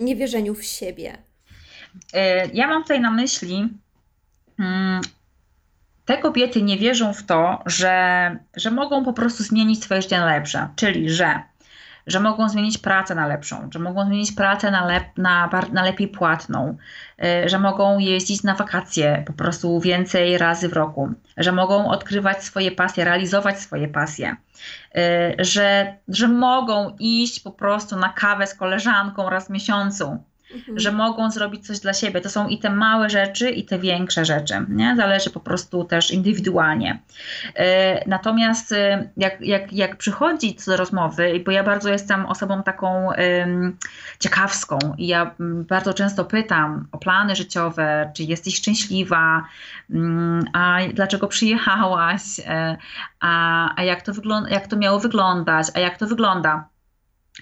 niewierzeniu 0.00 0.54
w 0.54 0.64
siebie? 0.64 1.18
Ja 2.52 2.68
mam 2.68 2.82
tutaj 2.82 3.00
na 3.00 3.10
myśli, 3.10 3.68
hmm, 4.56 5.00
te 6.04 6.18
kobiety 6.18 6.62
nie 6.62 6.78
wierzą 6.78 7.12
w 7.12 7.22
to, 7.22 7.62
że, 7.66 8.36
że 8.56 8.70
mogą 8.70 9.04
po 9.04 9.12
prostu 9.12 9.42
zmienić 9.42 9.82
swoje 9.82 10.02
życie 10.02 10.18
na 10.18 10.26
lepsze, 10.26 10.68
czyli 10.76 11.10
że 11.10 11.42
że 12.06 12.20
mogą 12.20 12.48
zmienić 12.48 12.78
pracę 12.78 13.14
na 13.14 13.26
lepszą, 13.26 13.68
że 13.72 13.78
mogą 13.78 14.06
zmienić 14.06 14.32
pracę 14.32 14.70
na, 14.70 14.86
lep, 14.86 15.04
na, 15.16 15.50
na 15.72 15.82
lepiej 15.82 16.08
płatną, 16.08 16.76
y, 17.24 17.48
że 17.48 17.58
mogą 17.58 17.98
jeździć 17.98 18.42
na 18.42 18.54
wakacje 18.54 19.22
po 19.26 19.32
prostu 19.32 19.80
więcej 19.80 20.38
razy 20.38 20.68
w 20.68 20.72
roku, 20.72 21.08
że 21.36 21.52
mogą 21.52 21.90
odkrywać 21.90 22.44
swoje 22.44 22.70
pasje, 22.70 23.04
realizować 23.04 23.60
swoje 23.60 23.88
pasje, 23.88 24.36
y, 24.96 25.00
że, 25.38 25.94
że 26.08 26.28
mogą 26.28 26.96
iść 26.98 27.40
po 27.40 27.50
prostu 27.50 27.96
na 27.96 28.08
kawę 28.08 28.46
z 28.46 28.54
koleżanką 28.54 29.30
raz 29.30 29.46
w 29.46 29.50
miesiącu 29.50 30.18
mhm. 30.54 30.78
że 30.78 30.92
mogą 30.92 31.30
zrobić 31.30 31.66
coś 31.66 31.80
dla 31.80 31.92
siebie. 31.92 32.20
To 32.20 32.30
są 32.30 32.48
i 32.48 32.58
te 32.58 32.70
małe 32.70 33.10
rzeczy, 33.10 33.50
i 33.50 33.64
te 33.64 33.78
większe 33.78 34.24
rzeczy. 34.24 34.54
Nie? 34.68 34.96
Zależy 34.96 35.30
po 35.30 35.40
prostu 35.40 35.84
też 35.84 36.10
indywidualnie. 36.10 36.98
E, 37.54 38.08
natomiast 38.08 38.72
e, 38.72 39.08
jak, 39.16 39.40
jak, 39.40 39.72
jak 39.72 39.96
przychodzi 39.96 40.56
do 40.66 40.76
rozmowy, 40.76 41.42
bo 41.44 41.52
ja 41.52 41.62
bardzo 41.62 41.88
jestem 41.88 42.26
osobą 42.26 42.62
taką 42.62 43.08
ciekawską 44.18 44.78
i 44.98 45.06
ja 45.06 45.34
bardzo 45.68 45.94
często 45.94 46.24
pytam 46.24 46.88
o 46.92 46.98
plany 46.98 47.36
życiowe, 47.36 48.10
czy 48.16 48.22
jesteś 48.22 48.56
szczęśliwa, 48.56 49.44
um, 49.90 50.44
a 50.52 50.78
dlaczego 50.92 51.28
przyjechałaś, 51.28 52.22
e, 52.46 52.76
a, 53.20 53.74
a 53.76 53.82
jak, 53.82 54.02
to 54.02 54.12
wygląda, 54.12 54.50
jak 54.50 54.66
to 54.66 54.76
miało 54.76 55.00
wyglądać, 55.00 55.66
a 55.74 55.80
jak 55.80 55.98
to 55.98 56.06
wygląda. 56.06 56.68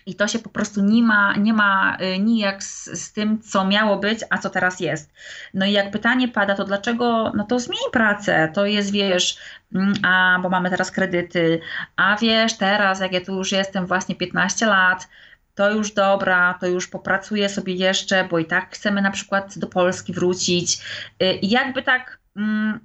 I 0.06 0.14
to 0.14 0.28
się 0.28 0.38
po 0.38 0.50
prostu 0.50 0.84
nie 0.84 1.02
ma, 1.02 1.36
nie 1.36 1.52
ma 1.52 1.96
y, 2.00 2.18
nijak 2.18 2.62
z, 2.62 2.84
z, 2.84 3.12
tym, 3.12 3.42
co 3.42 3.64
miało 3.64 3.96
być, 3.96 4.20
a 4.30 4.38
co 4.38 4.50
teraz 4.50 4.80
jest. 4.80 5.12
No 5.54 5.66
i 5.66 5.72
jak 5.72 5.90
pytanie 5.90 6.28
pada, 6.28 6.54
to 6.54 6.64
dlaczego, 6.64 7.32
no 7.34 7.44
to 7.44 7.60
zmień 7.60 7.80
pracę, 7.92 8.52
to 8.54 8.66
jest, 8.66 8.90
wiesz, 8.90 9.38
mm, 9.74 9.94
a 10.02 10.38
bo 10.42 10.48
mamy 10.48 10.70
teraz 10.70 10.90
kredyty, 10.90 11.60
a 11.96 12.16
wiesz, 12.16 12.56
teraz 12.56 13.00
jak 13.00 13.12
ja 13.12 13.20
tu 13.20 13.34
już 13.34 13.52
jestem 13.52 13.86
właśnie 13.86 14.14
15 14.14 14.66
lat, 14.66 15.08
to 15.54 15.70
już 15.70 15.92
dobra, 15.92 16.58
to 16.60 16.66
już 16.66 16.88
popracuję 16.88 17.48
sobie 17.48 17.74
jeszcze, 17.74 18.24
bo 18.24 18.38
i 18.38 18.44
tak 18.44 18.74
chcemy 18.74 19.02
na 19.02 19.10
przykład 19.10 19.58
do 19.58 19.66
Polski 19.66 20.12
wrócić. 20.12 20.78
Y, 21.22 21.32
I 21.32 21.50
jakby 21.50 21.82
tak 21.82 22.21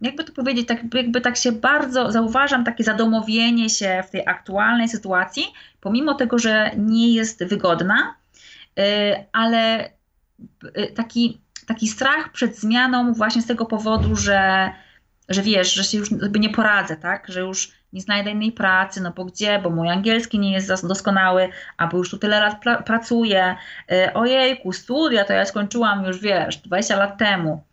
jakby 0.01 0.23
to 0.23 0.33
powiedzieć, 0.33 0.67
tak, 0.67 0.93
jakby 0.93 1.21
tak 1.21 1.37
się 1.37 1.51
bardzo 1.51 2.11
zauważam 2.11 2.63
takie 2.63 2.83
zadomowienie 2.83 3.69
się 3.69 4.03
w 4.07 4.11
tej 4.11 4.27
aktualnej 4.27 4.89
sytuacji, 4.89 5.43
pomimo 5.81 6.13
tego, 6.13 6.39
że 6.39 6.71
nie 6.77 7.13
jest 7.13 7.43
wygodna, 7.45 8.15
y, 8.79 8.83
ale 9.31 9.89
y, 10.77 10.93
taki, 10.95 11.41
taki 11.67 11.87
strach 11.87 12.31
przed 12.31 12.59
zmianą 12.59 13.13
właśnie 13.13 13.41
z 13.41 13.45
tego 13.45 13.65
powodu, 13.65 14.15
że, 14.15 14.71
że 15.29 15.41
wiesz, 15.41 15.73
że 15.73 15.83
się 15.83 15.97
już 15.97 16.09
nie 16.39 16.49
poradzę, 16.49 16.95
tak, 16.95 17.27
że 17.27 17.39
już 17.39 17.71
nie 17.93 18.01
znajdę 18.01 18.31
innej 18.31 18.51
pracy, 18.51 19.01
no 19.01 19.11
bo 19.11 19.25
gdzie, 19.25 19.59
bo 19.59 19.69
mój 19.69 19.89
angielski 19.89 20.39
nie 20.39 20.51
jest 20.51 20.87
doskonały, 20.87 21.49
albo 21.77 21.97
już 21.97 22.09
tu 22.09 22.17
tyle 22.17 22.39
lat 22.39 22.83
pracuję, 22.85 23.55
y, 23.91 24.13
ojejku, 24.13 24.73
studia 24.73 25.25
to 25.25 25.33
ja 25.33 25.45
skończyłam 25.45 26.05
już, 26.05 26.19
wiesz, 26.19 26.57
20 26.57 26.97
lat 26.97 27.17
temu, 27.17 27.66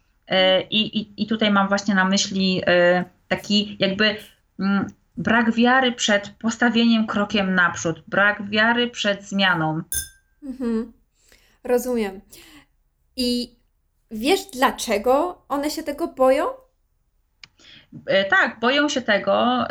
I, 0.71 0.99
i, 0.99 1.23
I 1.23 1.26
tutaj 1.26 1.50
mam 1.50 1.69
właśnie 1.69 1.95
na 1.95 2.04
myśli 2.04 2.62
e, 2.66 3.04
taki 3.28 3.76
jakby 3.81 4.16
mm, 4.61 4.87
brak 5.16 5.52
wiary 5.52 5.93
przed 5.93 6.28
postawieniem 6.28 7.07
krokiem 7.07 7.54
naprzód, 7.54 8.02
brak 8.07 8.50
wiary 8.50 8.90
przed 8.90 9.25
zmianą. 9.25 9.83
Mhm. 10.43 10.93
Rozumiem. 11.64 12.21
I 13.16 13.57
wiesz, 14.11 14.40
dlaczego 14.52 15.43
one 15.49 15.71
się 15.71 15.83
tego 15.83 16.09
boją? 16.09 16.47
E, 18.07 18.25
tak, 18.25 18.61
boją 18.61 18.89
się 18.89 19.03
tego, 19.03 19.65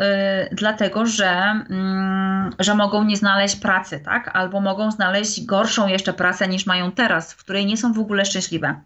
dlatego 0.52 1.06
że, 1.06 1.32
mm, 1.70 2.50
że 2.60 2.76
mogą 2.76 3.04
nie 3.04 3.18
znaleźć 3.18 3.56
pracy, 3.56 4.00
tak? 4.00 4.32
Albo 4.34 4.62
mogą 4.62 4.92
znaleźć 4.92 5.46
gorszą 5.46 5.88
jeszcze 5.88 6.14
pracę 6.14 6.48
niż 6.48 6.66
mają 6.66 6.92
teraz, 6.92 7.34
w 7.34 7.38
której 7.38 7.66
nie 7.66 7.78
są 7.78 7.94
w 7.94 8.00
ogóle 8.00 8.26
szczęśliwe. 8.26 8.82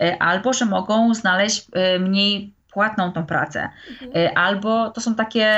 E, 0.00 0.22
albo 0.22 0.52
że 0.52 0.64
mogą 0.64 1.14
znaleźć 1.14 1.66
e, 1.72 1.98
mniej 1.98 2.54
płatną 2.72 3.12
tą 3.12 3.26
pracę. 3.26 3.68
Mhm. 3.90 4.10
E, 4.16 4.38
albo 4.38 4.90
to 4.90 5.00
są 5.00 5.14
takie, 5.14 5.48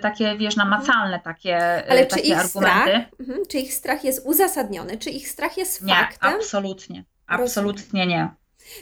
takie 0.00 0.36
wiesz, 0.36 0.56
namacalne 0.56 1.20
takie, 1.20 1.58
Ale 1.90 2.06
takie 2.06 2.22
czy 2.22 2.28
ich 2.28 2.38
argumenty. 2.38 2.90
Strach, 2.90 3.20
mhm, 3.20 3.38
czy 3.48 3.58
ich 3.58 3.74
strach 3.74 4.04
jest 4.04 4.26
uzasadniony? 4.26 4.98
Czy 4.98 5.10
ich 5.10 5.28
strach 5.28 5.58
jest 5.58 5.82
nie, 5.82 5.94
faktem? 5.94 6.34
absolutnie. 6.34 7.04
Absolutnie 7.26 8.06
nie. 8.06 8.28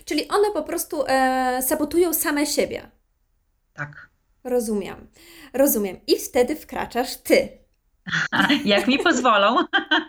Czyli 0.04 0.28
one 0.28 0.50
po 0.54 0.62
prostu 0.62 1.04
e, 1.08 1.62
sabotują 1.62 2.14
same 2.14 2.46
siebie. 2.46 2.82
Tak. 3.74 4.08
Rozumiem. 4.44 5.08
Rozumiem. 5.54 5.96
I 6.06 6.18
wtedy 6.18 6.56
wkraczasz 6.56 7.16
ty. 7.16 7.48
jak 8.64 8.86
mi 8.86 8.98
pozwolą. 8.98 9.56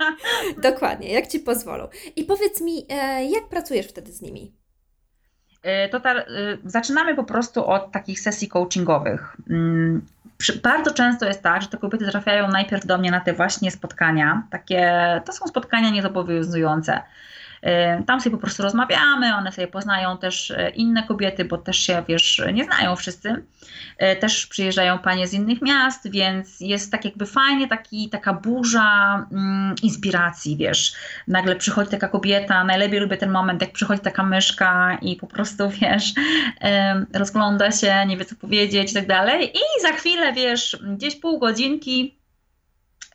Dokładnie, 0.71 1.13
jak 1.13 1.27
ci 1.27 1.39
pozwolą. 1.39 1.87
I 2.15 2.23
powiedz 2.23 2.61
mi, 2.61 2.85
e, 2.89 3.25
jak 3.25 3.49
pracujesz 3.49 3.87
wtedy 3.87 4.13
z 4.13 4.21
nimi? 4.21 4.55
E, 5.63 5.89
to 5.89 5.99
ta, 5.99 6.15
zaczynamy 6.65 7.15
po 7.15 7.23
prostu 7.23 7.65
od 7.65 7.91
takich 7.91 8.19
sesji 8.19 8.47
coachingowych. 8.47 9.37
Mm, 9.49 10.05
bardzo 10.63 10.91
często 10.91 11.25
jest 11.25 11.41
tak, 11.41 11.61
że 11.61 11.67
te 11.67 11.77
kobiety 11.77 12.11
trafiają 12.11 12.47
najpierw 12.47 12.85
do 12.85 12.97
mnie 12.97 13.11
na 13.11 13.19
te 13.19 13.33
właśnie 13.33 13.71
spotkania. 13.71 14.47
Takie, 14.51 15.21
to 15.25 15.33
są 15.33 15.47
spotkania 15.47 15.89
niezobowiązujące. 15.89 17.01
Tam 18.07 18.21
sobie 18.21 18.35
po 18.35 18.41
prostu 18.41 18.63
rozmawiamy, 18.63 19.35
one 19.35 19.51
sobie 19.51 19.67
poznają 19.67 20.17
też 20.17 20.51
e, 20.51 20.69
inne 20.69 21.03
kobiety, 21.03 21.45
bo 21.45 21.57
też 21.57 21.77
się, 21.77 22.03
wiesz, 22.07 22.41
nie 22.53 22.65
znają 22.65 22.95
wszyscy. 22.95 23.43
E, 23.97 24.15
też 24.15 24.47
przyjeżdżają 24.47 24.99
panie 24.99 25.27
z 25.27 25.33
innych 25.33 25.61
miast, 25.61 26.11
więc 26.11 26.59
jest 26.59 26.91
tak 26.91 27.05
jakby 27.05 27.25
fajnie, 27.25 27.67
taki, 27.67 28.09
taka 28.09 28.33
burza 28.33 29.15
mm, 29.31 29.75
inspiracji, 29.83 30.57
wiesz. 30.57 30.93
Nagle 31.27 31.55
przychodzi 31.55 31.91
taka 31.91 32.07
kobieta, 32.07 32.63
najlepiej 32.63 32.99
lubię 32.99 33.17
ten 33.17 33.31
moment, 33.31 33.61
jak 33.61 33.71
przychodzi 33.71 34.01
taka 34.01 34.23
myszka 34.23 34.97
i 35.01 35.15
po 35.15 35.27
prostu, 35.27 35.69
wiesz, 35.81 36.13
rozgląda 37.13 37.71
się, 37.71 38.05
nie 38.07 38.17
wie 38.17 38.25
co 38.25 38.35
powiedzieć 38.35 38.91
i 38.91 38.93
tak 38.93 39.07
dalej. 39.07 39.51
I 39.55 39.81
za 39.81 39.91
chwilę, 39.91 40.33
wiesz, 40.33 40.77
gdzieś 40.83 41.15
pół 41.15 41.39
godzinki 41.39 42.22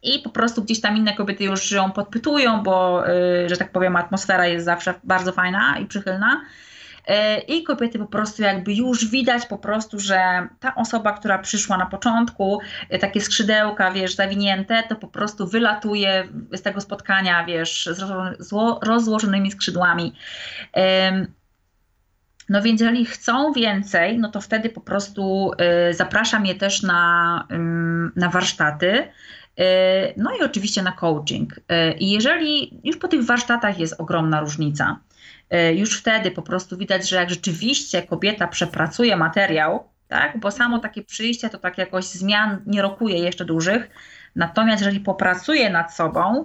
i 0.03 0.19
po 0.19 0.31
prostu 0.31 0.63
gdzieś 0.63 0.81
tam 0.81 0.97
inne 0.97 1.15
kobiety 1.15 1.45
już 1.45 1.73
ją 1.73 1.93
podpytują, 1.93 2.63
bo, 2.63 3.09
y, 3.09 3.49
że 3.49 3.57
tak 3.57 3.73
powiem, 3.73 3.97
atmosfera 3.97 4.47
jest 4.47 4.65
zawsze 4.65 4.95
bardzo 5.05 5.33
fajna 5.33 5.79
i 5.79 5.87
przychylna. 5.87 6.41
Y, 7.09 7.41
I 7.41 7.63
kobiety 7.63 7.99
po 7.99 8.07
prostu 8.07 8.43
jakby 8.43 8.75
już 8.75 9.07
widać 9.07 9.47
po 9.47 9.59
prostu, 9.59 10.01
że 10.01 10.49
ta 10.61 10.75
osoba, 10.75 11.13
która 11.13 11.39
przyszła 11.39 11.77
na 11.77 11.87
początku, 11.87 12.61
y, 12.95 12.99
takie 12.99 13.21
skrzydełka, 13.21 13.91
wiesz, 13.91 14.15
zawinięte, 14.15 14.83
to 14.89 14.97
po 14.97 15.09
prostu 15.09 15.47
wylatuje 15.47 16.29
z 16.53 16.63
tego 16.63 16.81
spotkania, 16.81 17.45
wiesz, 17.45 17.89
z 18.39 18.53
rozłożonymi 18.83 19.51
skrzydłami. 19.51 20.15
No 22.49 22.63
więc 22.63 22.81
jeżeli 22.81 23.05
chcą 23.05 23.53
więcej, 23.53 24.19
no 24.19 24.31
to 24.31 24.41
wtedy 24.41 24.69
po 24.69 24.81
prostu 24.81 25.51
zapraszam 25.91 26.47
je 26.47 26.55
też 26.55 26.83
na, 26.83 27.47
na 28.17 28.29
warsztaty. 28.29 29.09
E, 29.59 30.13
no 30.17 30.37
i 30.37 30.43
oczywiście 30.43 30.83
na 30.83 30.93
coaching. 30.93 31.61
E, 31.69 31.93
I 31.93 32.11
jeżeli 32.11 32.81
już 32.85 32.97
po 32.97 33.09
tych 33.09 33.25
warsztatach 33.25 33.79
jest 33.79 34.01
ogromna 34.01 34.41
różnica, 34.41 35.01
e, 35.51 35.75
już 35.75 36.01
wtedy 36.01 36.31
po 36.31 36.43
prostu 36.43 36.77
widać, 36.77 37.09
że 37.09 37.17
jak 37.17 37.31
rzeczywiście 37.31 38.03
kobieta 38.03 38.49
przepracuje 38.49 39.17
materiał, 39.17 39.89
tak, 40.09 40.41
bo 40.41 40.51
samo 40.51 40.79
takie 40.79 41.03
przyjście 41.03 41.51
to 41.51 41.59
tak 41.59 41.79
jakoś 41.79 42.05
zmian 42.05 42.63
nie 42.67 42.83
rokuje 42.83 43.19
jeszcze 43.19 43.45
dużych, 43.45 43.91
natomiast 44.37 44.83
jeżeli 44.83 45.01
popracuje 45.01 45.71
nad 45.71 45.95
sobą, 45.95 46.45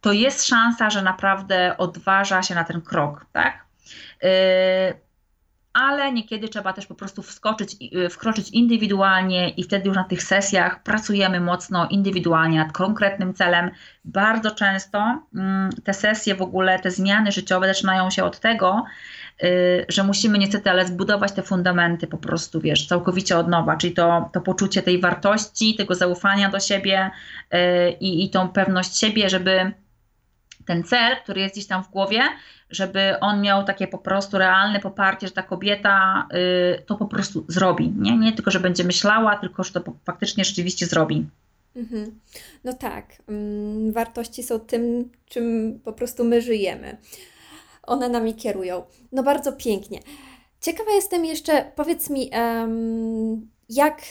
to 0.00 0.12
jest 0.12 0.46
szansa, 0.46 0.90
że 0.90 1.02
naprawdę 1.02 1.76
odważa 1.78 2.42
się 2.42 2.54
na 2.54 2.64
ten 2.64 2.80
krok, 2.80 3.26
tak? 3.32 3.64
Ale 5.76 6.12
niekiedy 6.12 6.48
trzeba 6.48 6.72
też 6.72 6.86
po 6.86 6.94
prostu 6.94 7.22
wskoczyć, 7.22 7.76
y, 8.06 8.08
wkroczyć 8.08 8.50
indywidualnie 8.50 9.48
i 9.48 9.62
wtedy 9.62 9.88
już 9.88 9.96
na 9.96 10.04
tych 10.04 10.22
sesjach 10.22 10.82
pracujemy 10.82 11.40
mocno 11.40 11.88
indywidualnie 11.88 12.58
nad 12.58 12.72
konkretnym 12.72 13.34
celem. 13.34 13.70
Bardzo 14.04 14.50
często 14.50 15.22
mm, 15.34 15.70
te 15.84 15.94
sesje 15.94 16.34
w 16.34 16.42
ogóle, 16.42 16.78
te 16.78 16.90
zmiany 16.90 17.32
życiowe 17.32 17.66
zaczynają 17.68 18.10
się 18.10 18.24
od 18.24 18.40
tego, 18.40 18.84
y, 19.42 19.86
że 19.88 20.02
musimy 20.02 20.38
niestety 20.38 20.70
ale 20.70 20.86
zbudować 20.86 21.32
te 21.32 21.42
fundamenty 21.42 22.06
po 22.06 22.18
prostu, 22.18 22.60
wiesz, 22.60 22.86
całkowicie 22.86 23.38
od 23.38 23.48
nowa, 23.48 23.76
czyli 23.76 23.94
to, 23.94 24.30
to 24.32 24.40
poczucie 24.40 24.82
tej 24.82 25.00
wartości, 25.00 25.74
tego 25.74 25.94
zaufania 25.94 26.50
do 26.50 26.60
siebie 26.60 27.10
y, 27.54 27.58
i, 28.00 28.24
i 28.24 28.30
tą 28.30 28.48
pewność 28.48 28.98
siebie, 28.98 29.30
żeby 29.30 29.72
ten 30.66 30.84
cel, 30.84 31.16
który 31.22 31.40
jest 31.40 31.54
gdzieś 31.54 31.66
tam 31.66 31.84
w 31.84 31.90
głowie, 31.90 32.22
żeby 32.70 33.20
on 33.20 33.40
miał 33.40 33.64
takie 33.64 33.88
po 33.88 33.98
prostu 33.98 34.38
realne 34.38 34.80
poparcie, 34.80 35.26
że 35.26 35.32
ta 35.32 35.42
kobieta 35.42 36.26
y, 36.78 36.82
to 36.86 36.96
po 36.96 37.06
prostu 37.06 37.44
zrobi. 37.48 37.92
Nie? 37.98 38.16
nie 38.16 38.32
tylko, 38.32 38.50
że 38.50 38.60
będzie 38.60 38.84
myślała, 38.84 39.36
tylko, 39.36 39.64
że 39.64 39.72
to 39.72 39.92
faktycznie 40.04 40.44
rzeczywiście 40.44 40.86
zrobi. 40.86 41.26
Mhm. 41.76 42.20
No 42.64 42.72
tak, 42.72 43.22
mm, 43.28 43.92
wartości 43.92 44.42
są 44.42 44.60
tym, 44.60 45.10
czym 45.26 45.78
po 45.84 45.92
prostu 45.92 46.24
my 46.24 46.42
żyjemy. 46.42 46.96
One 47.82 48.08
nami 48.08 48.34
kierują. 48.34 48.82
No 49.12 49.22
bardzo 49.22 49.52
pięknie. 49.52 50.00
Ciekawa 50.60 50.90
jestem 50.92 51.24
jeszcze, 51.24 51.72
powiedz 51.76 52.10
mi, 52.10 52.30
jak 53.68 54.02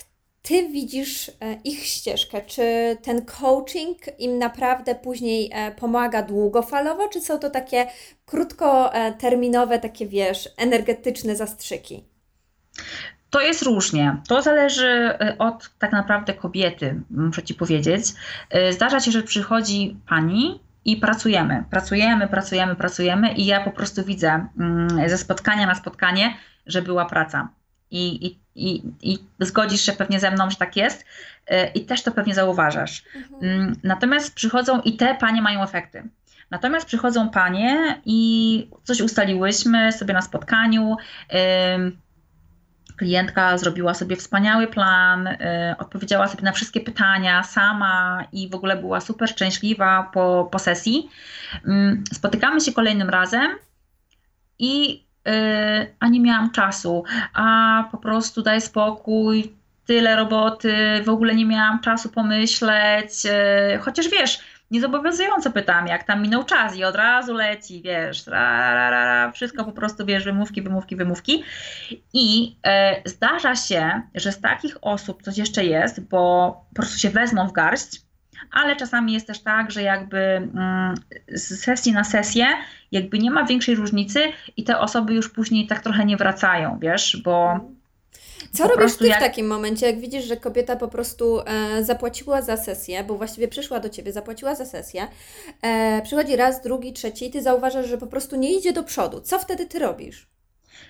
ty 0.46 0.68
widzisz 0.68 1.28
e, 1.28 1.32
ich 1.64 1.86
ścieżkę? 1.86 2.40
Czy 2.42 2.62
ten 3.02 3.24
coaching 3.24 3.98
im 4.18 4.38
naprawdę 4.38 4.94
później 4.94 5.50
e, 5.52 5.72
pomaga 5.72 6.22
długofalowo, 6.22 7.08
czy 7.08 7.20
są 7.20 7.38
to 7.38 7.50
takie 7.50 7.86
krótkoterminowe, 8.26 9.78
takie 9.78 10.06
wiesz, 10.06 10.48
energetyczne 10.56 11.36
zastrzyki? 11.36 12.04
To 13.30 13.40
jest 13.40 13.62
różnie. 13.62 14.16
To 14.28 14.42
zależy 14.42 14.88
e, 14.88 15.36
od 15.38 15.70
tak 15.78 15.92
naprawdę 15.92 16.34
kobiety, 16.34 17.00
muszę 17.10 17.42
Ci 17.42 17.54
powiedzieć. 17.54 18.04
Zdarza 18.70 19.00
się, 19.00 19.10
że 19.10 19.22
przychodzi 19.22 19.96
pani 20.08 20.60
i 20.84 20.96
pracujemy, 20.96 21.64
pracujemy, 21.70 22.28
pracujemy, 22.28 22.76
pracujemy 22.76 23.32
i 23.32 23.46
ja 23.46 23.64
po 23.64 23.70
prostu 23.70 24.04
widzę 24.04 24.46
mm, 24.58 25.08
ze 25.08 25.18
spotkania 25.18 25.66
na 25.66 25.74
spotkanie, 25.74 26.36
że 26.66 26.82
była 26.82 27.04
praca 27.04 27.48
i, 27.90 28.26
i, 28.26 28.45
i, 28.56 28.82
i 29.02 29.18
zgodzisz 29.40 29.80
się 29.80 29.92
pewnie 29.92 30.20
ze 30.20 30.30
mną, 30.30 30.50
że 30.50 30.56
tak 30.56 30.76
jest 30.76 31.04
e, 31.46 31.68
i 31.68 31.84
też 31.84 32.02
to 32.02 32.12
pewnie 32.12 32.34
zauważasz. 32.34 33.02
Mhm. 33.16 33.60
Mm, 33.60 33.76
natomiast 33.82 34.34
przychodzą 34.34 34.80
i 34.80 34.96
te 34.96 35.14
panie 35.14 35.42
mają 35.42 35.62
efekty. 35.62 36.08
Natomiast 36.50 36.86
przychodzą 36.86 37.30
panie 37.30 38.00
i 38.04 38.70
coś 38.84 39.00
ustaliłyśmy 39.00 39.92
sobie 39.92 40.14
na 40.14 40.22
spotkaniu. 40.22 40.96
Klientka 42.96 43.58
zrobiła 43.58 43.94
sobie 43.94 44.16
wspaniały 44.16 44.66
plan, 44.66 45.26
e, 45.26 45.74
odpowiedziała 45.78 46.28
sobie 46.28 46.42
na 46.42 46.52
wszystkie 46.52 46.80
pytania 46.80 47.42
sama 47.42 48.24
i 48.32 48.48
w 48.50 48.54
ogóle 48.54 48.76
była 48.76 49.00
super 49.00 49.28
szczęśliwa 49.28 50.10
po, 50.12 50.48
po 50.52 50.58
sesji. 50.58 51.10
Mm, 51.66 52.04
spotykamy 52.12 52.60
się 52.60 52.72
kolejnym 52.72 53.10
razem 53.10 53.56
i 54.58 55.05
a 56.00 56.08
nie 56.08 56.20
miałam 56.20 56.50
czasu, 56.50 57.04
a 57.34 57.84
po 57.90 57.98
prostu 57.98 58.42
daj 58.42 58.60
spokój, 58.60 59.52
tyle 59.86 60.16
roboty, 60.16 61.02
w 61.04 61.08
ogóle 61.08 61.34
nie 61.34 61.46
miałam 61.46 61.80
czasu 61.80 62.08
pomyśleć, 62.08 63.26
y, 63.74 63.78
chociaż 63.78 64.08
wiesz, 64.08 64.38
niezobowiązująco 64.70 65.50
pytam, 65.50 65.86
jak 65.86 66.04
tam 66.04 66.22
minął 66.22 66.44
czas 66.44 66.76
i 66.76 66.84
od 66.84 66.96
razu 66.96 67.34
leci, 67.34 67.82
wiesz, 67.82 68.26
ra, 68.26 68.74
ra, 68.74 68.90
ra, 68.90 69.04
ra, 69.04 69.32
wszystko 69.32 69.64
po 69.64 69.72
prostu, 69.72 70.06
wiesz, 70.06 70.24
wymówki, 70.24 70.62
wymówki, 70.62 70.96
wymówki. 70.96 71.44
I 72.12 72.56
e, 72.66 73.02
zdarza 73.04 73.56
się, 73.56 74.02
że 74.14 74.32
z 74.32 74.40
takich 74.40 74.76
osób 74.82 75.22
coś 75.22 75.38
jeszcze 75.38 75.64
jest, 75.64 76.00
bo 76.00 76.50
po 76.68 76.74
prostu 76.74 76.98
się 76.98 77.10
wezmą 77.10 77.48
w 77.48 77.52
garść, 77.52 78.05
ale 78.52 78.76
czasami 78.76 79.12
jest 79.12 79.26
też 79.26 79.42
tak, 79.42 79.70
że 79.70 79.82
jakby 79.82 80.18
mm, 80.18 80.94
z 81.28 81.60
sesji 81.60 81.92
na 81.92 82.04
sesję 82.04 82.46
jakby 82.92 83.18
nie 83.18 83.30
ma 83.30 83.44
większej 83.44 83.74
różnicy 83.74 84.20
i 84.56 84.64
te 84.64 84.78
osoby 84.78 85.14
już 85.14 85.28
później 85.28 85.66
tak 85.66 85.82
trochę 85.82 86.04
nie 86.04 86.16
wracają, 86.16 86.78
wiesz, 86.78 87.22
bo 87.24 87.60
co 88.52 88.68
robisz 88.68 88.96
ty 88.96 89.06
jak... 89.06 89.18
w 89.18 89.20
takim 89.20 89.46
momencie, 89.46 89.86
jak 89.86 90.00
widzisz, 90.00 90.24
że 90.24 90.36
kobieta 90.36 90.76
po 90.76 90.88
prostu 90.88 91.40
e, 91.40 91.84
zapłaciła 91.84 92.42
za 92.42 92.56
sesję, 92.56 93.04
bo 93.04 93.16
właściwie 93.16 93.48
przyszła 93.48 93.80
do 93.80 93.88
ciebie, 93.88 94.12
zapłaciła 94.12 94.54
za 94.54 94.64
sesję, 94.64 95.08
e, 95.62 96.02
przychodzi 96.02 96.36
raz, 96.36 96.62
drugi, 96.62 96.92
trzeci 96.92 97.26
i 97.26 97.30
ty 97.30 97.42
zauważasz, 97.42 97.88
że 97.88 97.98
po 97.98 98.06
prostu 98.06 98.36
nie 98.36 98.58
idzie 98.58 98.72
do 98.72 98.82
przodu. 98.82 99.20
Co 99.20 99.38
wtedy 99.38 99.66
ty 99.66 99.78
robisz? 99.78 100.26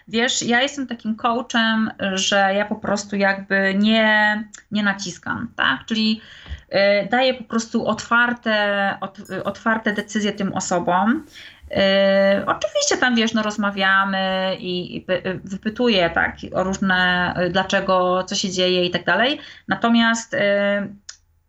Wiesz, 0.08 0.42
ja 0.42 0.62
jestem 0.62 0.86
takim 0.86 1.16
coachem, 1.16 1.90
że 2.14 2.36
ja 2.36 2.64
po 2.64 2.74
prostu 2.74 3.16
jakby 3.16 3.74
nie, 3.78 4.44
nie 4.70 4.82
naciskam, 4.82 5.52
tak? 5.56 5.84
Czyli 5.86 6.20
y, 6.74 7.08
daję 7.10 7.34
po 7.34 7.44
prostu 7.44 7.86
otwarte, 7.86 8.96
ot, 9.00 9.18
otwarte 9.44 9.92
decyzje 9.92 10.32
tym 10.32 10.52
osobom. 10.52 11.24
Y, 11.70 12.46
oczywiście 12.46 12.96
tam 12.96 13.14
wiesz, 13.14 13.34
no 13.34 13.42
rozmawiamy 13.42 14.56
i, 14.58 14.96
i 14.96 15.06
wypytuję 15.44 16.10
tak 16.10 16.36
o 16.54 16.64
różne, 16.64 17.34
dlaczego, 17.50 18.24
co 18.24 18.34
się 18.34 18.50
dzieje 18.50 18.84
i 18.84 18.90
tak 18.90 19.04
dalej. 19.04 19.40
Natomiast 19.68 20.34
y, 20.34 20.38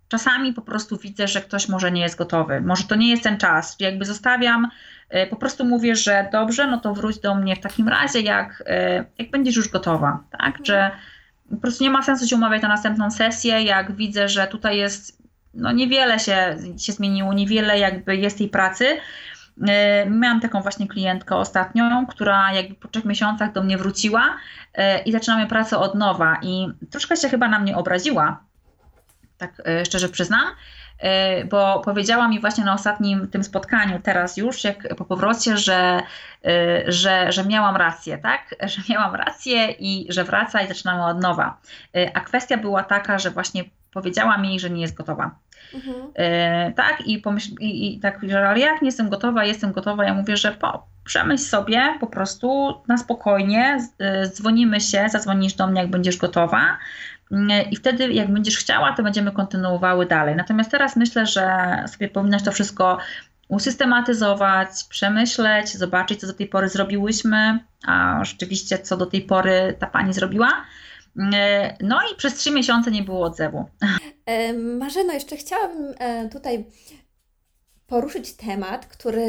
czasami 0.08 0.54
po 0.54 0.62
prostu 0.62 0.98
widzę, 0.98 1.28
że 1.28 1.42
ktoś 1.42 1.70
może 1.70 1.92
nie 1.92 2.02
jest 2.02 2.18
gotowy. 2.18 2.62
Może 2.62 2.84
to 2.84 2.96
nie 2.96 3.10
jest 3.10 3.24
ten 3.24 3.38
czas. 3.38 3.76
Jakby 3.80 4.06
zostawiam 4.06 4.68
E, 5.10 5.28
po 5.28 5.36
prostu 5.36 5.66
mówię, 5.66 5.96
że 5.96 6.30
dobrze, 6.32 6.68
no 6.68 6.78
to 6.78 6.94
wróć 6.94 7.20
do 7.20 7.36
mnie 7.36 7.56
w 7.56 7.60
takim 7.60 7.88
razie, 7.88 8.20
jak, 8.20 8.64
e, 8.66 9.06
jak 9.18 9.32
będziesz 9.32 9.56
już 9.56 9.70
gotowa, 9.70 10.24
tak? 10.32 10.58
Że 10.64 10.92
po 11.50 11.58
prostu 11.58 11.84
nie 11.84 11.90
ma 11.90 12.04
sensu 12.04 12.28
się 12.28 12.36
umawiać 12.36 12.62
na 12.62 12.68
następną 12.68 13.12
sesję, 13.12 13.62
jak 13.64 13.96
widzę, 13.96 14.30
że 14.30 14.48
tutaj 14.48 14.78
jest, 14.78 15.22
no 15.54 15.72
niewiele 15.72 16.20
się, 16.20 16.58
się 16.78 16.94
zmieniło, 16.94 17.34
niewiele 17.34 17.80
jakby 17.80 18.16
jest 18.16 18.38
tej 18.38 18.50
pracy. 18.50 18.98
E, 19.68 20.06
miałam 20.10 20.42
taką 20.42 20.62
właśnie 20.62 20.88
klientkę 20.88 21.36
ostatnią, 21.36 22.06
która 22.06 22.54
jakby 22.54 22.76
po 22.76 22.88
trzech 22.88 23.06
miesiącach 23.06 23.54
do 23.54 23.64
mnie 23.64 23.78
wróciła 23.78 24.38
i 25.06 25.12
zaczynamy 25.12 25.48
pracę 25.48 25.78
od 25.78 25.96
nowa 25.96 26.38
i 26.42 26.68
troszkę 26.92 27.18
się 27.18 27.30
chyba 27.30 27.48
na 27.48 27.60
mnie 27.60 27.78
obraziła, 27.78 28.44
tak 29.38 29.62
szczerze 29.86 30.10
przyznam. 30.10 30.46
E, 31.00 31.46
bo 31.46 31.82
powiedziała 31.86 32.28
mi 32.28 32.40
właśnie 32.40 32.64
na 32.64 32.74
ostatnim 32.74 33.28
tym 33.28 33.44
spotkaniu, 33.44 34.00
teraz 34.04 34.38
już, 34.38 34.64
jak 34.64 34.96
po 34.96 35.06
powrocie, 35.06 35.58
że, 35.58 36.02
e, 36.46 36.92
że, 36.92 37.32
że 37.32 37.46
miałam 37.46 37.76
rację, 37.76 38.18
tak? 38.18 38.56
Że 38.72 38.82
miałam 38.90 39.16
rację 39.16 39.72
i 39.72 40.08
że 40.10 40.24
wraca 40.24 40.62
i 40.62 40.68
zaczynamy 40.68 41.06
od 41.06 41.22
nowa. 41.22 41.58
E, 41.96 42.12
a 42.18 42.20
kwestia 42.20 42.58
była 42.58 42.84
taka, 42.84 43.20
że 43.20 43.32
właśnie 43.32 43.64
powiedziała 43.94 44.38
mi, 44.38 44.60
że 44.60 44.70
nie 44.70 44.82
jest 44.82 44.94
gotowa. 44.94 45.32
Mhm. 45.74 46.74
tak, 46.74 47.02
i, 47.08 47.20
pomyśl, 47.20 47.52
i, 47.60 47.96
i 47.96 48.00
tak, 48.00 48.20
że 48.30 48.50
ale 48.50 48.60
jak 48.60 48.82
nie 48.82 48.88
jestem 48.88 49.10
gotowa, 49.10 49.46
jestem 49.46 49.72
gotowa. 49.72 50.06
Ja 50.06 50.14
mówię, 50.14 50.38
że 50.38 50.52
po, 50.52 50.88
przemyśl 51.04 51.44
sobie 51.44 51.98
po 52.00 52.08
prostu 52.08 52.74
na 52.88 52.98
spokojnie, 52.98 53.78
dzwonimy 54.28 54.82
się, 54.82 55.10
zadzwonisz 55.10 55.54
do 55.54 55.68
mnie, 55.68 55.82
jak 55.82 55.90
będziesz 55.90 56.18
gotowa. 56.18 56.78
I 57.72 57.76
wtedy, 57.76 58.14
jak 58.14 58.34
będziesz 58.34 58.58
chciała, 58.58 58.94
to 58.94 59.04
będziemy 59.04 59.32
kontynuowały 59.32 60.06
dalej. 60.06 60.36
Natomiast 60.36 60.72
teraz 60.72 60.96
myślę, 60.96 61.26
że 61.26 61.48
sobie 61.88 62.10
powinnaś 62.10 62.44
to 62.44 62.52
wszystko 62.52 62.98
usystematyzować, 63.48 64.70
przemyśleć, 64.90 65.78
zobaczyć, 65.78 66.20
co 66.20 66.28
do 66.28 66.34
tej 66.34 66.48
pory 66.48 66.70
zrobiłyśmy, 66.70 67.60
a 67.88 68.20
rzeczywiście, 68.24 68.78
co 68.78 68.98
do 68.98 69.06
tej 69.06 69.22
pory 69.22 69.76
ta 69.80 69.88
pani 69.88 70.14
zrobiła. 70.14 70.66
No 71.82 72.00
i 72.12 72.16
przez 72.16 72.36
trzy 72.36 72.52
miesiące 72.52 72.92
nie 72.92 73.04
było 73.04 73.26
odzewu. 73.26 73.66
E, 74.26 74.54
Marzeno, 74.54 75.14
jeszcze 75.14 75.38
chciałabym 75.38 75.94
e, 76.00 76.30
tutaj 76.30 76.66
poruszyć 77.88 78.34
temat, 78.34 78.86
który 78.86 79.24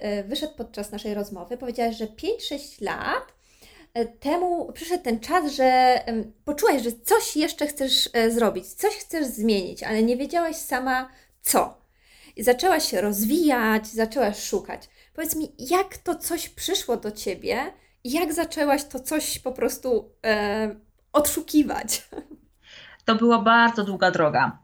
e, 0.00 0.24
wyszedł 0.24 0.52
podczas 0.56 0.92
naszej 0.92 1.14
rozmowy. 1.14 1.56
Powiedziałaś, 1.56 1.96
że 1.96 2.06
5-6 2.06 2.84
lat 2.84 3.39
temu 4.20 4.72
przyszedł 4.72 5.04
ten 5.04 5.20
czas, 5.20 5.52
że 5.52 6.00
poczułaś, 6.44 6.82
że 6.82 6.92
coś 6.92 7.36
jeszcze 7.36 7.66
chcesz 7.66 8.08
e, 8.12 8.30
zrobić, 8.30 8.66
coś 8.66 8.94
chcesz 8.96 9.26
zmienić, 9.26 9.82
ale 9.82 10.02
nie 10.02 10.16
wiedziałaś 10.16 10.56
sama 10.56 11.08
co. 11.42 11.80
I 12.36 12.42
zaczęłaś 12.42 12.90
się 12.90 13.00
rozwijać, 13.00 13.86
zaczęłaś 13.86 14.42
szukać. 14.42 14.88
Powiedz 15.14 15.36
mi, 15.36 15.52
jak 15.58 15.96
to 15.96 16.14
coś 16.14 16.48
przyszło 16.48 16.96
do 16.96 17.10
ciebie 17.10 17.72
i 18.04 18.12
jak 18.12 18.32
zaczęłaś 18.32 18.84
to 18.84 19.00
coś 19.00 19.38
po 19.38 19.52
prostu 19.52 20.12
e, 20.26 20.74
odszukiwać? 21.12 22.08
To 23.04 23.14
była 23.14 23.38
bardzo 23.38 23.84
długa 23.84 24.10
droga. 24.10 24.58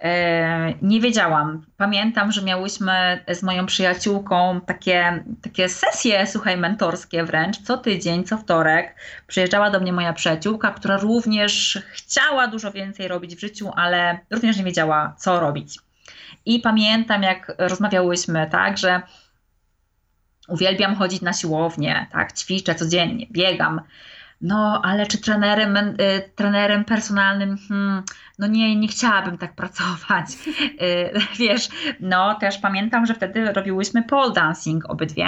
E, 0.00 0.74
nie 0.82 1.00
wiedziałam. 1.00 1.66
Pamiętam, 1.76 2.32
że 2.32 2.42
miałyśmy 2.42 3.24
z 3.28 3.42
moją 3.42 3.66
przyjaciółką 3.66 4.60
takie, 4.66 5.24
takie 5.42 5.68
sesje, 5.68 6.26
słuchaj, 6.26 6.56
mentorskie 6.56 7.24
wręcz, 7.24 7.58
co 7.58 7.78
tydzień, 7.78 8.24
co 8.24 8.36
wtorek. 8.38 8.94
Przyjeżdżała 9.26 9.70
do 9.70 9.80
mnie 9.80 9.92
moja 9.92 10.12
przyjaciółka, 10.12 10.70
która 10.70 10.96
również 10.96 11.82
chciała 11.92 12.46
dużo 12.46 12.72
więcej 12.72 13.08
robić 13.08 13.36
w 13.36 13.40
życiu, 13.40 13.70
ale 13.76 14.18
również 14.30 14.56
nie 14.56 14.64
wiedziała, 14.64 15.14
co 15.18 15.40
robić. 15.40 15.78
I 16.46 16.60
pamiętam, 16.60 17.22
jak 17.22 17.54
rozmawiałyśmy, 17.58 18.48
tak, 18.50 18.78
że 18.78 19.02
uwielbiam 20.48 20.94
chodzić 20.94 21.22
na 21.22 21.32
siłownię, 21.32 22.06
tak, 22.12 22.32
ćwiczę 22.32 22.74
codziennie, 22.74 23.26
biegam. 23.30 23.80
No, 24.40 24.80
ale 24.84 25.06
czy 25.06 25.18
trenerem, 25.18 25.76
y, 25.76 25.94
trenerem 26.34 26.84
personalnym, 26.84 27.56
hmm, 27.68 28.02
no 28.38 28.46
nie, 28.46 28.76
nie 28.76 28.88
chciałabym 28.88 29.38
tak 29.38 29.54
pracować. 29.54 30.26
Y, 30.82 31.12
wiesz, 31.38 31.68
no 32.00 32.34
też 32.34 32.58
pamiętam, 32.58 33.06
że 33.06 33.14
wtedy 33.14 33.52
robiłyśmy 33.52 34.02
pole 34.02 34.32
dancing 34.32 34.90
obydwie, 34.90 35.26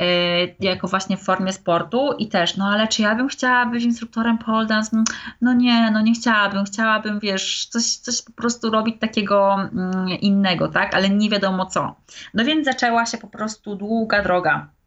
y, 0.00 0.54
jako 0.60 0.88
właśnie 0.88 1.16
w 1.16 1.22
formie 1.22 1.52
sportu 1.52 2.12
i 2.18 2.28
też, 2.28 2.56
no 2.56 2.64
ale 2.64 2.88
czy 2.88 3.02
ja 3.02 3.14
bym 3.14 3.28
chciała 3.28 3.66
być 3.66 3.84
instruktorem 3.84 4.38
pole 4.38 4.66
dance? 4.66 5.02
No 5.40 5.52
nie, 5.52 5.90
no 5.90 6.00
nie 6.00 6.12
chciałabym, 6.12 6.64
chciałabym, 6.64 7.20
wiesz, 7.20 7.66
coś, 7.66 7.84
coś 7.84 8.22
po 8.22 8.32
prostu 8.32 8.70
robić 8.70 9.00
takiego 9.00 9.54
mm, 9.54 10.08
innego, 10.08 10.68
tak, 10.68 10.94
ale 10.94 11.10
nie 11.10 11.30
wiadomo 11.30 11.66
co. 11.66 11.96
No 12.34 12.44
więc 12.44 12.64
zaczęła 12.64 13.06
się 13.06 13.18
po 13.18 13.28
prostu 13.28 13.76
długa 13.76 14.22
droga. 14.22 14.77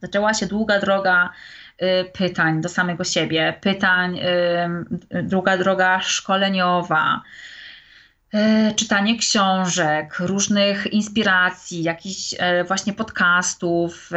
Zaczęła 0.00 0.34
się 0.34 0.46
długa 0.46 0.80
droga 0.80 1.30
Y, 1.82 2.10
pytań 2.12 2.60
do 2.60 2.68
samego 2.68 3.04
siebie, 3.04 3.58
pytań, 3.60 4.18
y, 4.18 5.22
druga 5.22 5.58
droga 5.58 6.00
szkoleniowa, 6.00 7.22
y, 8.34 8.74
czytanie 8.74 9.18
książek, 9.18 10.18
różnych 10.18 10.86
inspiracji, 10.86 11.82
jakichś 11.82 12.34
właśnie 12.68 12.92
podcastów, 12.92 14.10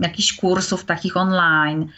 jakichś 0.00 0.36
kursów 0.36 0.84
takich 0.84 1.16
online. 1.16 1.88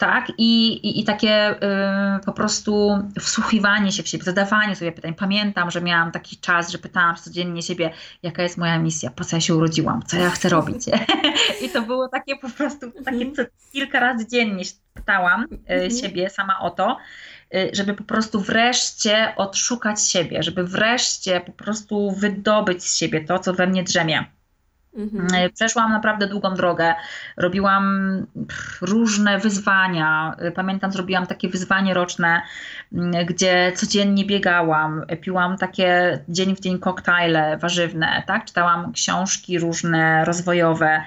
Tak? 0.00 0.32
I, 0.38 0.72
i, 0.72 1.00
i 1.00 1.04
takie 1.04 1.50
y, 1.50 2.24
po 2.26 2.32
prostu 2.32 2.98
wsłuchiwanie 3.20 3.92
się 3.92 4.02
w 4.02 4.08
siebie, 4.08 4.24
zadawanie 4.24 4.76
sobie 4.76 4.92
pytań. 4.92 5.14
Pamiętam, 5.14 5.70
że 5.70 5.80
miałam 5.80 6.12
taki 6.12 6.36
czas, 6.36 6.70
że 6.70 6.78
pytałam 6.78 7.16
codziennie 7.16 7.62
siebie, 7.62 7.90
jaka 8.22 8.42
jest 8.42 8.58
moja 8.58 8.78
misja, 8.78 9.10
po 9.10 9.24
co 9.24 9.36
ja 9.36 9.40
się 9.40 9.54
urodziłam, 9.54 10.02
co 10.06 10.16
ja 10.16 10.30
chcę 10.30 10.48
robić. 10.48 10.86
I 11.64 11.68
to 11.68 11.82
było 11.82 12.08
takie 12.08 12.36
po 12.36 12.50
prostu, 12.50 12.90
takie 12.90 13.24
mhm. 13.26 13.34
co 13.34 13.42
kilka 13.72 14.00
razy 14.00 14.26
dziennie 14.26 14.64
pytałam 14.94 15.42
y, 15.42 15.58
mhm. 15.68 15.90
siebie 15.90 16.30
sama 16.30 16.60
o 16.60 16.70
to, 16.70 16.96
y, 17.54 17.70
żeby 17.72 17.94
po 17.94 18.04
prostu 18.04 18.40
wreszcie 18.40 19.32
odszukać 19.36 20.08
siebie, 20.08 20.42
żeby 20.42 20.64
wreszcie 20.64 21.40
po 21.40 21.52
prostu 21.52 22.10
wydobyć 22.10 22.84
z 22.84 22.96
siebie 22.96 23.24
to, 23.24 23.38
co 23.38 23.54
we 23.54 23.66
mnie 23.66 23.82
drzemie. 23.82 24.24
Mhm. 24.94 25.28
E, 25.34 25.50
przeszłam 25.50 25.92
naprawdę 25.92 26.26
długą 26.26 26.54
drogę. 26.54 26.94
Robiłam 27.36 28.26
różne 28.80 29.38
wyzwania. 29.38 30.36
E, 30.38 30.50
pamiętam, 30.50 30.92
zrobiłam 30.92 31.26
takie 31.26 31.48
wyzwanie 31.48 31.94
roczne, 31.94 32.42
gdzie 33.26 33.72
codziennie 33.76 34.24
biegałam, 34.24 35.04
piłam 35.20 35.56
takie 35.58 36.18
dzień 36.28 36.56
w 36.56 36.60
dzień 36.60 36.78
koktajle 36.78 37.58
warzywne, 37.58 38.22
tak? 38.26 38.44
Czytałam 38.44 38.92
książki 38.92 39.58
różne, 39.58 40.24
rozwojowe, 40.24 41.02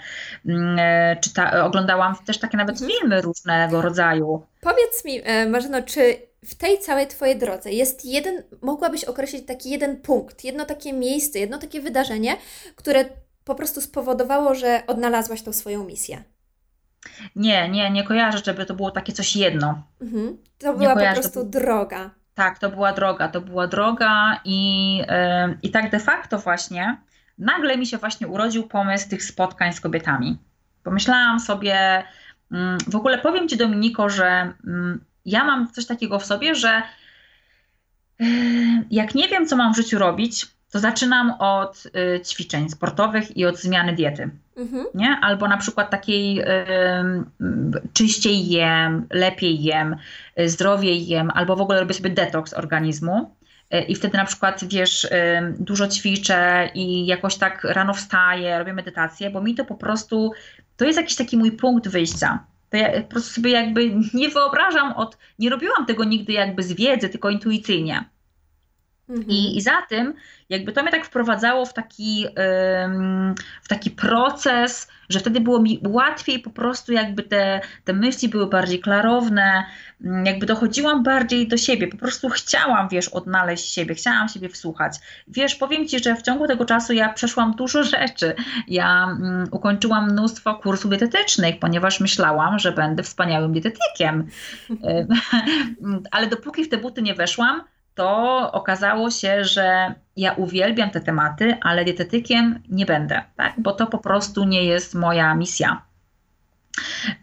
e, 0.49 1.17
czyta, 1.21 1.65
oglądałam 1.65 2.15
też 2.25 2.37
takie 2.37 2.57
nawet 2.57 2.81
mhm. 2.81 2.91
filmy 2.91 3.21
różnego 3.21 3.81
rodzaju. 3.81 4.45
Powiedz 4.61 5.05
mi, 5.05 5.21
Marzeno, 5.49 5.81
czy 5.81 6.15
w 6.45 6.55
tej 6.55 6.79
całej 6.79 7.07
Twojej 7.07 7.37
drodze 7.37 7.71
jest 7.71 8.05
jeden, 8.05 8.43
mogłabyś 8.61 9.03
określić 9.03 9.45
taki 9.47 9.69
jeden 9.69 10.01
punkt, 10.01 10.43
jedno 10.43 10.65
takie 10.65 10.93
miejsce, 10.93 11.39
jedno 11.39 11.57
takie 11.57 11.81
wydarzenie, 11.81 12.37
które 12.75 13.05
po 13.45 13.55
prostu 13.55 13.81
spowodowało, 13.81 14.55
że 14.55 14.83
odnalazłaś 14.87 15.41
tą 15.41 15.53
swoją 15.53 15.83
misję? 15.83 16.23
Nie, 17.35 17.69
nie, 17.69 17.91
nie 17.91 18.03
kojarzę, 18.03 18.37
żeby 18.45 18.65
to 18.65 18.73
było 18.73 18.91
takie 18.91 19.13
coś 19.13 19.35
jedno. 19.35 19.83
Mhm. 20.01 20.37
To 20.57 20.73
była 20.73 20.93
kojarzę, 20.93 21.15
po 21.15 21.21
prostu 21.21 21.39
to... 21.39 21.59
droga. 21.59 22.09
Tak, 22.33 22.59
to 22.59 22.69
była 22.69 22.93
droga, 22.93 23.27
to 23.27 23.41
była 23.41 23.67
droga 23.67 24.41
i, 24.45 24.97
yy, 24.97 25.05
i 25.61 25.71
tak 25.71 25.91
de 25.91 25.99
facto 25.99 26.39
właśnie 26.39 26.97
nagle 27.37 27.77
mi 27.77 27.85
się 27.85 27.97
właśnie 27.97 28.27
urodził 28.27 28.67
pomysł 28.67 29.09
tych 29.09 29.23
spotkań 29.23 29.73
z 29.73 29.79
kobietami. 29.79 30.37
Pomyślałam 30.83 31.39
sobie, 31.39 32.03
yy, 32.51 32.57
w 32.87 32.95
ogóle 32.95 33.17
powiem 33.17 33.47
Ci 33.47 33.57
Dominiko, 33.57 34.09
że 34.09 34.53
yy, 34.63 34.99
ja 35.25 35.43
mam 35.43 35.71
coś 35.71 35.85
takiego 35.85 36.19
w 36.19 36.25
sobie, 36.25 36.55
że 36.55 36.81
jak 38.91 39.15
nie 39.15 39.27
wiem, 39.27 39.47
co 39.47 39.55
mam 39.55 39.73
w 39.73 39.77
życiu 39.77 39.99
robić, 39.99 40.47
to 40.73 40.79
zaczynam 40.79 41.33
od 41.39 41.83
y, 41.85 42.21
ćwiczeń 42.21 42.69
sportowych 42.69 43.37
i 43.37 43.45
od 43.45 43.57
zmiany 43.59 43.93
diety. 43.93 44.29
Mhm. 44.57 44.85
Nie? 44.93 45.17
Albo 45.21 45.47
na 45.47 45.57
przykład 45.57 45.89
takiej 45.89 46.41
y, 46.41 46.45
czyściej 47.93 48.47
jem, 48.47 49.07
lepiej 49.09 49.63
jem, 49.63 49.95
y, 50.39 50.49
zdrowiej 50.49 51.07
jem, 51.07 51.31
albo 51.33 51.55
w 51.55 51.61
ogóle 51.61 51.79
robię 51.79 51.93
sobie 51.93 52.09
detoks 52.09 52.53
organizmu. 52.53 53.35
I 53.87 53.95
wtedy 53.95 54.17
na 54.17 54.25
przykład, 54.25 54.63
wiesz, 54.67 55.07
dużo 55.59 55.87
ćwiczę 55.87 56.69
i 56.75 57.05
jakoś 57.05 57.35
tak 57.35 57.63
rano 57.63 57.93
wstaję, 57.93 58.59
robię 58.59 58.73
medytację, 58.73 59.29
bo 59.29 59.41
mi 59.41 59.55
to 59.55 59.65
po 59.65 59.75
prostu, 59.75 60.31
to 60.77 60.85
jest 60.85 60.97
jakiś 60.99 61.15
taki 61.15 61.37
mój 61.37 61.51
punkt 61.51 61.87
wyjścia. 61.87 62.39
To 62.69 62.77
ja 62.77 63.01
po 63.01 63.09
prostu 63.09 63.33
sobie 63.33 63.51
jakby 63.51 63.91
nie 64.13 64.29
wyobrażam 64.29 64.93
od, 64.93 65.17
nie 65.39 65.49
robiłam 65.49 65.85
tego 65.85 66.03
nigdy 66.03 66.33
jakby 66.33 66.63
z 66.63 66.73
wiedzy, 66.73 67.09
tylko 67.09 67.29
intuicyjnie. 67.29 68.03
Mhm. 69.09 69.29
I, 69.29 69.57
I 69.57 69.61
za 69.61 69.81
tym, 69.89 70.13
jakby 70.49 70.71
to 70.71 70.81
mnie 70.81 70.91
tak 70.91 71.05
wprowadzało 71.05 71.65
w 71.65 71.73
taki, 71.73 72.25
w 73.61 73.67
taki 73.67 73.91
proces, 73.91 74.87
że 75.09 75.19
wtedy 75.19 75.41
było 75.41 75.61
mi 75.61 75.79
łatwiej 75.87 76.39
po 76.39 76.49
prostu, 76.49 76.93
jakby 76.93 77.23
te, 77.23 77.61
te 77.83 77.93
myśli 77.93 78.29
były 78.29 78.47
bardziej 78.47 78.79
klarowne, 78.79 79.63
mm, 80.03 80.25
jakby 80.25 80.45
dochodziłam 80.45 81.03
bardziej 81.03 81.47
do 81.47 81.57
siebie, 81.57 81.87
po 81.87 81.97
prostu 81.97 82.29
chciałam, 82.29 82.89
wiesz, 82.89 83.07
odnaleźć 83.09 83.73
siebie, 83.73 83.95
chciałam 83.95 84.29
siebie 84.29 84.49
wsłuchać. 84.49 84.93
Wiesz, 85.27 85.55
powiem 85.55 85.87
Ci, 85.87 86.03
że 86.03 86.15
w 86.15 86.21
ciągu 86.21 86.47
tego 86.47 86.65
czasu 86.65 86.93
ja 86.93 87.13
przeszłam 87.13 87.55
dużo 87.55 87.83
rzeczy. 87.93 88.35
Ja 88.67 89.07
um, 89.07 89.47
ukończyłam 89.51 90.11
mnóstwo 90.11 90.55
kursów 90.55 90.91
dietetycznych, 90.91 91.59
ponieważ 91.59 91.99
myślałam, 91.99 92.59
że 92.59 92.71
będę 92.71 93.03
wspaniałym 93.03 93.53
dietetykiem. 93.53 94.27
Ale 96.11 96.27
dopóki 96.27 96.63
w 96.63 96.69
te 96.69 96.77
buty 96.77 97.01
nie 97.01 97.15
weszłam, 97.15 97.61
to 97.95 98.51
okazało 98.51 99.11
się, 99.11 99.45
że 99.45 99.93
ja 100.17 100.33
uwielbiam 100.33 100.89
te 100.89 101.01
tematy, 101.01 101.57
ale 101.61 101.85
dietetykiem 101.85 102.63
nie 102.69 102.85
będę, 102.85 103.23
tak? 103.35 103.53
bo 103.57 103.71
to 103.71 103.87
po 103.87 103.97
prostu 103.97 104.43
nie 104.43 104.63
jest 104.63 104.95
moja 104.95 105.35
misja. 105.35 105.81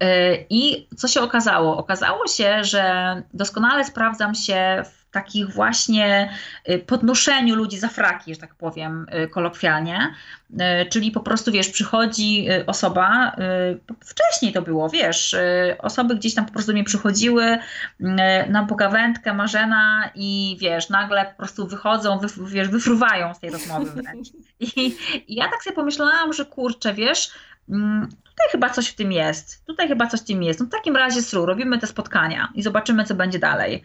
Y, 0.02 0.46
I 0.50 0.88
co 0.96 1.08
się 1.08 1.20
okazało? 1.20 1.76
Okazało 1.76 2.26
się, 2.26 2.64
że 2.64 3.14
doskonale 3.34 3.84
sprawdzam 3.84 4.34
się 4.34 4.82
w 4.84 4.99
takich 5.10 5.48
właśnie 5.48 6.30
y, 6.68 6.78
podnoszeniu 6.78 7.54
ludzi 7.54 7.78
za 7.78 7.88
fraki, 7.88 8.34
że 8.34 8.40
tak 8.40 8.54
powiem 8.54 9.06
y, 9.24 9.28
kolokwialnie. 9.28 10.14
Y, 10.50 10.56
czyli 10.90 11.10
po 11.10 11.20
prostu, 11.20 11.52
wiesz, 11.52 11.68
przychodzi 11.68 12.48
osoba, 12.66 13.36
wcześniej 14.04 14.52
to 14.52 14.62
było, 14.62 14.88
wiesz, 14.88 15.36
osoby 15.78 16.16
gdzieś 16.16 16.34
tam 16.34 16.46
po 16.46 16.52
prostu 16.52 16.74
mi 16.74 16.84
przychodziły 16.84 17.58
na 18.48 18.66
pogawędkę 18.68 19.34
Marzena 19.34 20.10
i 20.14 20.56
wiesz, 20.60 20.88
nagle 20.88 21.24
po 21.24 21.36
prostu 21.36 21.66
wychodzą, 21.66 22.18
wy, 22.18 22.28
wiesz, 22.46 22.68
wyfruwają 22.68 23.34
z 23.34 23.38
tej 23.38 23.50
rozmowy. 23.50 24.02
I, 24.60 24.96
I 25.28 25.34
ja 25.34 25.48
tak 25.48 25.62
sobie 25.62 25.76
pomyślałam, 25.76 26.32
że 26.32 26.44
kurczę, 26.44 26.94
wiesz, 26.94 27.30
tutaj 28.24 28.46
chyba 28.50 28.70
coś 28.70 28.88
w 28.88 28.94
tym 28.94 29.12
jest, 29.12 29.66
tutaj 29.66 29.88
chyba 29.88 30.06
coś 30.06 30.20
w 30.20 30.24
tym 30.24 30.42
jest. 30.42 30.60
No 30.60 30.66
w 30.66 30.70
takim 30.70 30.96
razie 30.96 31.22
sru, 31.22 31.46
robimy 31.46 31.78
te 31.78 31.86
spotkania 31.86 32.52
i 32.54 32.62
zobaczymy, 32.62 33.04
co 33.04 33.14
będzie 33.14 33.38
dalej. 33.38 33.84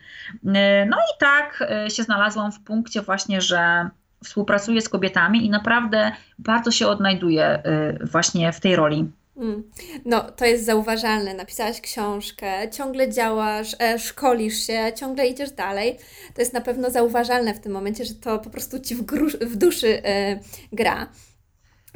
No 0.87 0.97
i 0.97 1.19
tak 1.19 1.63
się 1.89 2.03
znalazłam 2.03 2.51
w 2.51 2.59
punkcie 2.59 3.01
właśnie, 3.01 3.41
że 3.41 3.89
współpracuję 4.23 4.81
z 4.81 4.89
kobietami 4.89 5.45
i 5.45 5.49
naprawdę 5.49 6.11
bardzo 6.39 6.71
się 6.71 6.87
odnajduję 6.87 7.63
właśnie 8.11 8.51
w 8.51 8.59
tej 8.59 8.75
roli. 8.75 9.11
Mm. 9.37 9.63
No, 10.05 10.31
to 10.31 10.45
jest 10.45 10.65
zauważalne. 10.65 11.33
Napisałaś 11.33 11.81
książkę, 11.81 12.69
ciągle 12.71 13.09
działasz, 13.09 13.75
e, 13.79 13.99
szkolisz 13.99 14.67
się, 14.67 14.91
ciągle 14.95 15.27
idziesz 15.27 15.51
dalej. 15.51 15.97
To 16.33 16.41
jest 16.41 16.53
na 16.53 16.61
pewno 16.61 16.91
zauważalne 16.91 17.53
w 17.53 17.59
tym 17.59 17.71
momencie, 17.71 18.05
że 18.05 18.13
to 18.13 18.39
po 18.39 18.49
prostu 18.49 18.79
ci 18.79 18.95
w, 18.95 19.03
w 19.41 19.55
duszy 19.55 20.03
e, 20.03 20.39
gra. 20.71 21.07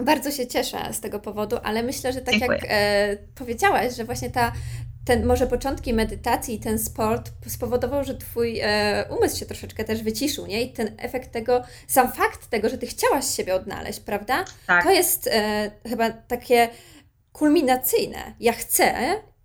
Bardzo 0.03 0.31
się 0.31 0.47
cieszę 0.47 0.77
z 0.93 0.99
tego 0.99 1.19
powodu, 1.19 1.57
ale 1.63 1.83
myślę, 1.83 2.13
że 2.13 2.21
tak 2.21 2.33
Dziękuję. 2.33 2.59
jak 2.61 2.67
e, 2.71 3.17
powiedziałaś, 3.35 3.95
że 3.95 4.05
właśnie 4.05 4.29
ta, 4.29 4.51
ten 5.05 5.25
może 5.25 5.47
początki 5.47 5.93
medytacji 5.93 6.55
i 6.55 6.59
ten 6.59 6.79
sport 6.79 7.31
spowodował, 7.47 8.03
że 8.03 8.17
Twój 8.17 8.59
e, 8.63 9.05
umysł 9.17 9.39
się 9.39 9.45
troszeczkę 9.45 9.83
też 9.83 10.03
wyciszył, 10.03 10.47
nie? 10.47 10.61
I 10.61 10.73
ten 10.73 10.91
efekt 10.97 11.31
tego, 11.31 11.63
sam 11.87 12.11
fakt 12.11 12.49
tego, 12.49 12.69
że 12.69 12.77
Ty 12.77 12.87
chciałaś 12.87 13.25
siebie 13.35 13.55
odnaleźć, 13.55 13.99
prawda? 13.99 14.45
Tak. 14.67 14.83
To 14.83 14.91
jest 14.91 15.27
e, 15.27 15.71
chyba 15.89 16.09
takie 16.09 16.69
kulminacyjne. 17.31 18.33
Ja 18.39 18.53
chcę 18.53 18.93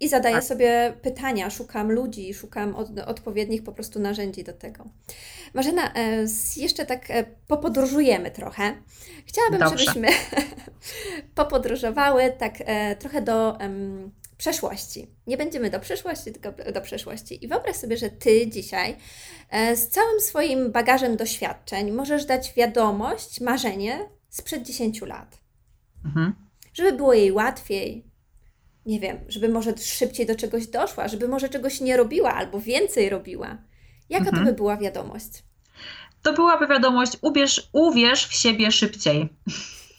i 0.01 0.09
zadaję 0.09 0.35
tak. 0.35 0.45
sobie 0.45 0.95
pytania, 1.03 1.51
szukam 1.51 1.93
ludzi, 1.93 2.35
szukam 2.35 2.75
od, 2.75 2.99
odpowiednich 2.99 3.63
po 3.63 3.73
prostu 3.73 4.01
narzędzi 4.01 4.45
do 4.45 4.53
tego. 4.53 4.89
Marzena, 5.55 5.95
e, 5.95 6.27
jeszcze 6.57 6.87
tak 6.87 7.11
e, 7.11 7.25
popodróżujemy 7.47 8.31
trochę. 8.31 8.75
Chciałabym, 9.27 9.61
Dobrze. 9.61 9.79
żebyśmy 9.79 10.09
popodróżowały 11.35 12.33
tak 12.39 12.55
e, 12.59 12.97
trochę 12.97 13.23
do 13.23 13.59
przeszłości. 14.37 15.07
Nie 15.27 15.37
będziemy 15.37 15.71
do 15.71 15.81
przyszłości, 15.81 16.33
tylko 16.33 16.73
do 16.73 16.81
przeszłości. 16.81 17.45
I 17.45 17.49
wyobraź 17.49 17.77
sobie, 17.77 17.97
że 17.97 18.11
Ty 18.11 18.47
dzisiaj 18.47 18.97
z 19.75 19.89
całym 19.89 20.21
swoim 20.21 20.73
bagażem 20.73 21.17
doświadczeń 21.17 21.91
możesz 21.91 22.25
dać 22.25 22.53
wiadomość, 22.57 23.41
marzenie 23.41 24.09
sprzed 24.29 24.63
10 24.63 25.01
lat. 25.03 25.39
Mhm. 26.05 26.35
Żeby 26.73 26.93
było 26.93 27.15
jej 27.15 27.33
łatwiej, 27.33 28.05
nie 28.87 29.01
wiem, 29.01 29.19
żeby 29.29 29.49
może 29.49 29.77
szybciej 29.77 30.27
do 30.27 30.37
czegoś 30.37 30.67
doszła, 30.67 31.09
żeby 31.09 31.29
może 31.29 31.49
czegoś 31.49 31.81
nie 31.81 31.97
robiła 31.97 32.35
albo 32.35 32.61
więcej 32.61 33.09
robiła. 33.09 33.59
Jaka 34.11 34.29
mhm. 34.29 34.45
to 34.45 34.51
by 34.51 34.57
była 34.57 34.77
wiadomość? 34.77 35.43
To 36.23 36.33
byłaby 36.33 36.67
wiadomość, 36.67 37.13
ubierz, 37.23 37.69
uwierz 37.73 38.27
w 38.27 38.35
siebie 38.35 38.73
szybciej. 38.73 39.29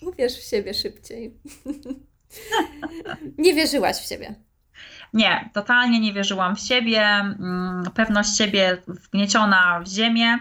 Uwierz 0.02 0.34
w 0.34 0.50
siebie 0.50 0.74
szybciej. 0.74 1.34
nie 3.38 3.54
wierzyłaś 3.54 3.98
w 3.98 4.08
siebie. 4.10 4.36
Nie, 5.14 5.50
totalnie 5.54 6.00
nie 6.00 6.14
wierzyłam 6.14 6.56
w 6.56 6.60
siebie. 6.60 7.02
Mm, 7.02 7.84
pewność 7.96 8.38
siebie 8.38 8.78
wgnieciona 8.88 9.82
w 9.86 9.88
ziemię. 9.88 10.40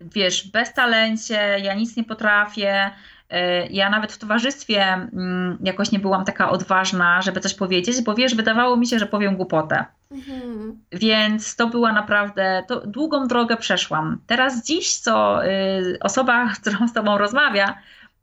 Wiesz, 0.00 0.50
bez 0.50 0.74
talencie, 0.74 1.58
ja 1.62 1.74
nic 1.74 1.96
nie 1.96 2.04
potrafię. 2.04 2.90
Y, 3.32 3.68
ja 3.70 3.90
nawet 3.90 4.12
w 4.12 4.18
towarzystwie 4.18 4.82
mm, 4.82 5.58
jakoś 5.64 5.92
nie 5.92 5.98
byłam 5.98 6.24
taka 6.24 6.50
odważna, 6.50 7.22
żeby 7.22 7.40
coś 7.40 7.54
powiedzieć, 7.54 8.02
bo 8.02 8.14
wiesz, 8.14 8.34
wydawało 8.34 8.76
mi 8.76 8.86
się, 8.86 8.98
że 8.98 9.06
powiem 9.06 9.36
głupotę. 9.36 9.84
Mhm. 10.10 10.80
Więc 10.92 11.56
to 11.56 11.66
była 11.66 11.92
naprawdę, 11.92 12.64
to 12.68 12.86
długą 12.86 13.28
drogę 13.28 13.56
przeszłam. 13.56 14.20
Teraz 14.26 14.64
dziś, 14.64 14.98
co 14.98 15.46
y, 15.46 15.98
osoba, 16.00 16.48
z 16.54 16.58
którą 16.58 16.88
z 16.88 16.92
Tobą 16.92 17.18
rozmawia, 17.18 17.78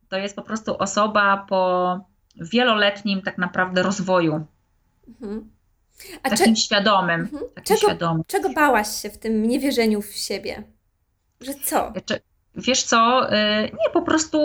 to 0.09 0.17
jest 0.17 0.35
po 0.35 0.41
prostu 0.41 0.77
osoba 0.77 1.45
po 1.49 1.99
wieloletnim 2.35 3.21
tak 3.21 3.37
naprawdę 3.37 3.83
rozwoju. 3.83 4.45
Mhm. 5.07 5.49
A 6.23 6.29
takim 6.29 6.55
świadomym. 6.55 7.21
Mhm. 7.21 7.43
Takim 7.55 7.63
czego, 7.63 7.87
świadomym. 7.87 8.23
czego 8.27 8.49
bałaś 8.49 9.01
się 9.01 9.09
w 9.09 9.17
tym 9.17 9.43
niewierzeniu 9.47 10.01
w 10.01 10.11
siebie? 10.11 10.63
Że 11.41 11.53
co? 11.53 11.93
Wiesz 12.57 12.83
co, 12.83 13.29
y, 13.33 13.35
nie, 13.63 13.89
po 13.93 14.01
prostu, 14.01 14.39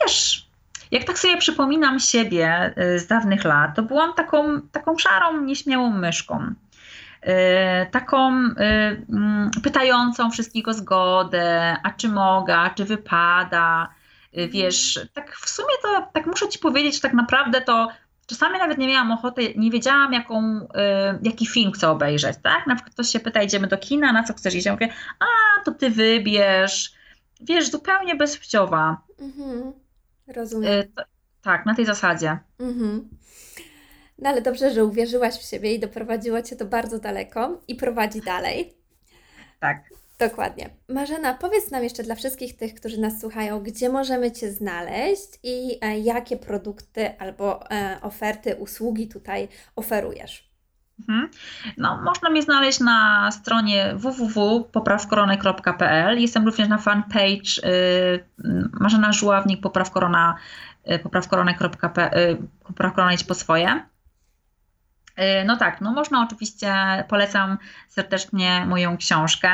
wiesz, 0.00 0.46
jak 0.90 1.04
tak 1.04 1.18
sobie 1.18 1.36
przypominam 1.36 2.00
siebie 2.00 2.74
y, 2.78 2.98
z 2.98 3.06
dawnych 3.06 3.44
lat, 3.44 3.76
to 3.76 3.82
byłam 3.82 4.14
taką, 4.14 4.60
taką 4.60 4.98
szarą, 4.98 5.40
nieśmiałą 5.40 5.90
myszką. 5.90 6.54
Y, 7.24 7.30
taką 7.90 8.28
mm, 8.28 9.50
pytającą 9.62 10.30
wszystkich 10.30 10.68
o 10.68 10.74
zgodę, 10.74 11.76
a 11.82 11.90
czy 11.90 12.08
mogę, 12.08 12.56
a 12.56 12.70
czy 12.70 12.84
wypada. 12.84 13.88
Wiesz, 14.48 15.00
tak 15.12 15.36
w 15.36 15.48
sumie 15.48 15.74
to, 15.82 16.08
tak 16.12 16.26
muszę 16.26 16.48
ci 16.48 16.58
powiedzieć, 16.58 16.94
że 16.94 17.00
tak 17.00 17.14
naprawdę 17.14 17.60
to 17.60 17.88
czasami 18.26 18.58
nawet 18.58 18.78
nie 18.78 18.88
miałam 18.88 19.12
ochoty, 19.12 19.54
nie 19.56 19.70
wiedziałam, 19.70 20.12
jaką, 20.12 20.68
jaki 21.22 21.46
film 21.46 21.72
chcę 21.72 21.88
obejrzeć, 21.88 22.36
tak? 22.42 22.66
Na 22.66 22.74
przykład 22.74 22.94
ktoś 22.94 23.08
się 23.08 23.20
pyta, 23.20 23.42
idziemy 23.42 23.66
do 23.66 23.78
kina, 23.78 24.12
na 24.12 24.22
co 24.22 24.34
chcesz 24.34 24.54
iść? 24.54 24.66
Ja 24.66 24.72
mówię, 24.72 24.88
a, 25.20 25.24
to 25.64 25.72
ty 25.72 25.90
wybierz, 25.90 26.94
wiesz, 27.44 27.70
zupełnie 27.70 28.16
bezpłciowa. 28.16 29.02
Mhm. 29.18 29.72
Rozumiem. 30.26 30.72
Y, 30.72 30.90
tak, 31.42 31.66
na 31.66 31.74
tej 31.74 31.86
zasadzie. 31.86 32.38
Mhm. 32.58 33.08
No 34.18 34.30
ale 34.30 34.42
dobrze, 34.42 34.70
że 34.70 34.84
uwierzyłaś 34.84 35.34
w 35.34 35.50
siebie 35.50 35.74
i 35.74 35.80
doprowadziło 35.80 36.42
Cię 36.42 36.56
to 36.56 36.64
bardzo 36.64 36.98
daleko 36.98 37.60
i 37.68 37.74
prowadzi 37.74 38.20
dalej. 38.20 38.74
Tak. 39.60 39.84
Dokładnie. 40.18 40.70
Marzena, 40.88 41.34
powiedz 41.34 41.70
nam 41.70 41.84
jeszcze 41.84 42.02
dla 42.02 42.14
wszystkich 42.14 42.56
tych, 42.56 42.74
którzy 42.74 43.00
nas 43.00 43.20
słuchają, 43.20 43.60
gdzie 43.60 43.88
możemy 43.88 44.32
Cię 44.32 44.50
znaleźć 44.52 45.28
i 45.42 45.78
e, 45.80 45.98
jakie 45.98 46.36
produkty 46.36 47.18
albo 47.18 47.70
e, 47.70 47.98
oferty, 48.02 48.56
usługi 48.56 49.08
tutaj 49.08 49.48
oferujesz. 49.76 50.53
Mhm. 50.98 51.28
No, 51.76 52.02
można 52.02 52.30
mnie 52.30 52.42
znaleźć 52.42 52.80
na 52.80 53.30
stronie 53.30 53.94
www.poprawkoronę.pl. 53.96 56.18
Jestem 56.18 56.46
również 56.46 56.68
na 56.68 56.78
fanpage 56.78 57.64
y, 57.64 58.24
Marzena 58.72 59.12
Żuławnik 59.12 59.60
poprawkorona, 59.60 60.34
y, 60.90 60.98
poprawkoronę.pl, 60.98 62.18
y, 62.18 62.36
poprawkorona 62.64 63.12
idź 63.12 63.24
po 63.24 63.34
swoje. 63.34 63.93
Y, 65.18 65.44
no 65.44 65.56
tak, 65.56 65.80
no 65.80 65.92
można 65.92 66.22
oczywiście, 66.22 66.74
polecam 67.08 67.58
serdecznie 67.88 68.66
moją 68.66 68.96
książkę. 68.96 69.50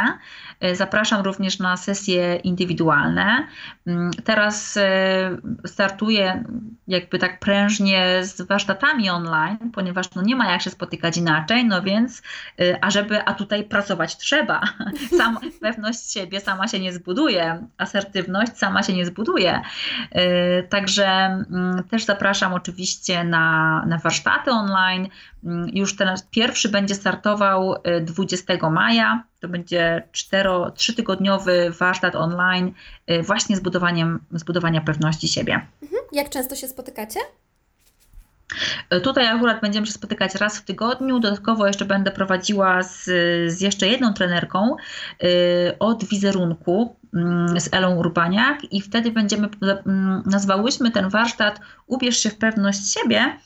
Y, 0.65 0.77
zapraszam 0.77 1.25
również 1.25 1.59
na 1.59 1.77
sesje 1.77 2.37
indywidualne. 2.37 3.47
Mm, 3.87 4.11
teraz 4.25 4.77
y, 4.77 4.81
startuję 5.67 6.45
jakby 6.89 7.19
tak 7.19 7.39
prężnie 7.39 8.25
z 8.25 8.41
warsztatami 8.41 9.11
online, 9.11 9.71
ponieważ 9.73 10.15
no 10.15 10.23
nie 10.23 10.37
ma 10.37 10.53
jak 10.53 10.63
się 10.63 10.71
spotykać 10.71 11.17
inaczej, 11.17 11.65
no 11.65 11.83
więc, 11.83 12.23
a 12.81 12.91
żeby, 12.91 13.25
a 13.25 13.35
tutaj 13.35 13.65
pracować 13.65 14.17
trzeba. 14.17 14.61
Sam, 15.19 15.39
pewność 15.61 16.13
siebie 16.13 16.41
sama 16.41 16.69
się 16.69 16.81
nie 16.81 16.93
zbuduje, 16.93 17.67
asertywność 17.79 18.59
sama 18.59 18.83
się 18.83 18.93
nie 18.93 19.07
zbuduje. 19.07 19.61
Także 20.69 21.07
mm, 21.07 21.85
też 21.91 22.05
zapraszam 22.05 22.55
oczywiście 22.55 23.25
na, 23.25 23.85
na 23.87 23.99
warsztaty 23.99 24.51
online. 24.51 25.09
Mm, 25.51 25.71
już 25.73 25.97
ten 25.97 26.09
pierwszy 26.31 26.69
będzie 26.69 26.95
startował 26.95 27.75
20 28.03 28.55
y, 28.55 28.71
maja. 28.71 29.25
To 29.41 29.49
będzie 29.49 30.09
3-tygodniowy 30.13 31.71
warsztat 31.79 32.17
online 32.17 32.73
y, 33.11 33.23
właśnie 33.23 33.57
z 33.57 33.61
budowaniem, 33.61 34.21
z 34.33 34.45
budowania 34.45 34.81
pewności 34.81 35.29
siebie. 35.29 35.67
Mhm. 35.83 36.03
Jak 36.13 36.31
często 36.31 36.57
się 36.57 36.69
spotykacie? 36.69 37.21
Y, 38.95 39.01
tutaj 39.01 39.27
akurat 39.27 39.61
będziemy 39.61 39.87
się 39.87 39.93
spotykać 39.93 40.35
raz 40.35 40.59
w 40.59 40.65
tygodniu. 40.65 41.19
Dodatkowo 41.19 41.67
jeszcze 41.67 41.85
będę 41.85 42.11
prowadziła 42.11 42.83
z, 42.83 43.05
z 43.53 43.61
jeszcze 43.61 43.89
jedną 43.89 44.15
trenerką 44.15 44.77
od 45.79 46.05
wizerunku 46.05 46.97
mm, 47.15 47.61
z 47.61 47.75
Elą 47.75 47.97
Urbaniak 47.97 48.73
i 48.73 48.81
wtedy 48.81 49.11
będziemy, 49.11 49.49
mm, 49.87 50.23
nazwałyśmy 50.27 50.91
ten 50.91 51.09
warsztat 51.09 51.61
Ubierz 51.87 52.19
się 52.19 52.31
w 52.31 52.39
pewność 52.39 52.95
siebie, 52.95 53.37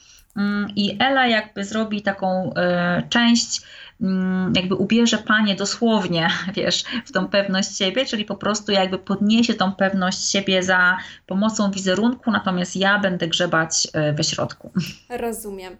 I 0.75 0.97
Ela 0.99 1.27
jakby 1.27 1.63
zrobi 1.63 2.01
taką 2.01 2.53
e, 2.53 3.03
część 3.09 3.61
mm, 4.01 4.53
jakby 4.55 4.75
ubierze 4.75 5.17
Panie 5.17 5.55
dosłownie, 5.55 6.29
wiesz, 6.55 6.83
w 7.05 7.11
tą 7.11 7.27
pewność 7.27 7.77
siebie, 7.77 8.05
czyli 8.05 8.25
po 8.25 8.35
prostu 8.35 8.71
jakby 8.71 8.97
podniesie 8.97 9.53
tą 9.53 9.71
pewność 9.71 10.31
siebie 10.31 10.63
za 10.63 10.97
pomocą 11.25 11.71
wizerunku, 11.71 12.31
natomiast 12.31 12.75
ja 12.75 12.99
będę 12.99 13.27
grzebać 13.27 13.87
e, 13.93 14.13
we 14.13 14.23
środku. 14.23 14.71
Rozumiem. 15.09 15.77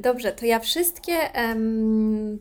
Dobrze, 0.00 0.32
to 0.32 0.46
ja 0.46 0.58
wszystkie 0.60 1.14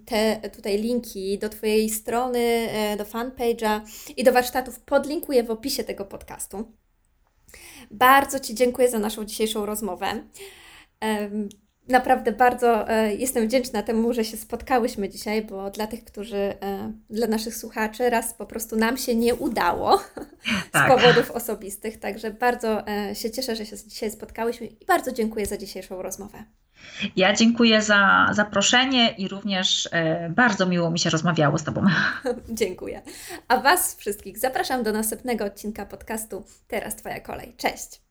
te 0.06 0.50
tutaj 0.56 0.82
linki 0.82 1.40
do 1.40 1.50
Twojej 1.50 1.90
strony, 1.90 2.40
e, 2.40 2.98
do 2.98 3.04
fanpage'a 3.04 3.82
i 4.18 4.24
do 4.24 4.32
warsztatów 4.32 4.80
podlinkuję 4.80 5.44
w 5.44 5.52
opisie 5.52 5.84
tego 5.84 6.06
podcastu. 6.06 6.72
Bardzo 7.92 8.40
Ci 8.40 8.56
dziękuję 8.56 8.90
za 8.90 9.00
naszą 9.00 9.26
dzisiejszą 9.26 9.66
rozmowę. 9.66 10.24
Naprawdę 11.88 12.32
bardzo 12.32 12.90
e, 12.90 13.16
jestem 13.16 13.48
wdzięczna 13.48 13.84
temu, 13.84 14.14
że 14.14 14.26
się 14.26 14.38
spotkałyśmy 14.38 15.10
dzisiaj, 15.10 15.46
bo 15.46 15.70
dla 15.70 15.88
tych, 15.88 16.04
którzy, 16.04 16.38
e, 16.38 16.94
dla 17.10 17.28
naszych 17.28 17.56
słuchaczy, 17.56 18.10
raz 18.10 18.34
po 18.34 18.46
prostu 18.46 18.76
nam 18.76 18.98
się 18.98 19.16
nie 19.16 19.36
udało 19.36 19.98
tak. 20.72 20.92
z 20.92 20.96
powodów 20.96 21.32
osobistych. 21.32 22.00
Także 22.00 22.32
bardzo 22.32 22.88
e, 22.88 23.16
się 23.16 23.32
cieszę, 23.32 23.56
że 23.56 23.66
się 23.66 23.78
dzisiaj 23.88 24.12
spotkałyśmy 24.12 24.68
i 24.68 24.86
bardzo 24.86 25.12
dziękuję 25.12 25.46
za 25.46 25.58
dzisiejszą 25.58 26.02
rozmowę. 26.02 26.44
Ja 27.16 27.34
dziękuję 27.34 27.82
za 27.82 28.30
zaproszenie 28.32 29.16
i 29.18 29.28
również 29.28 29.90
bardzo 30.30 30.66
miło 30.66 30.92
mi 30.92 31.00
się 31.00 31.10
rozmawiało 31.10 31.58
z 31.58 31.64
Tobą. 31.64 31.86
dziękuję. 32.50 33.02
A 33.48 33.58
Was 33.58 33.96
wszystkich 33.96 34.38
zapraszam 34.40 34.84
do 34.84 34.92
następnego 34.92 35.46
odcinka 35.46 35.86
podcastu 35.86 36.44
Teraz 36.68 36.96
Twoja 36.96 37.20
kolej. 37.20 37.54
Cześć! 37.58 38.07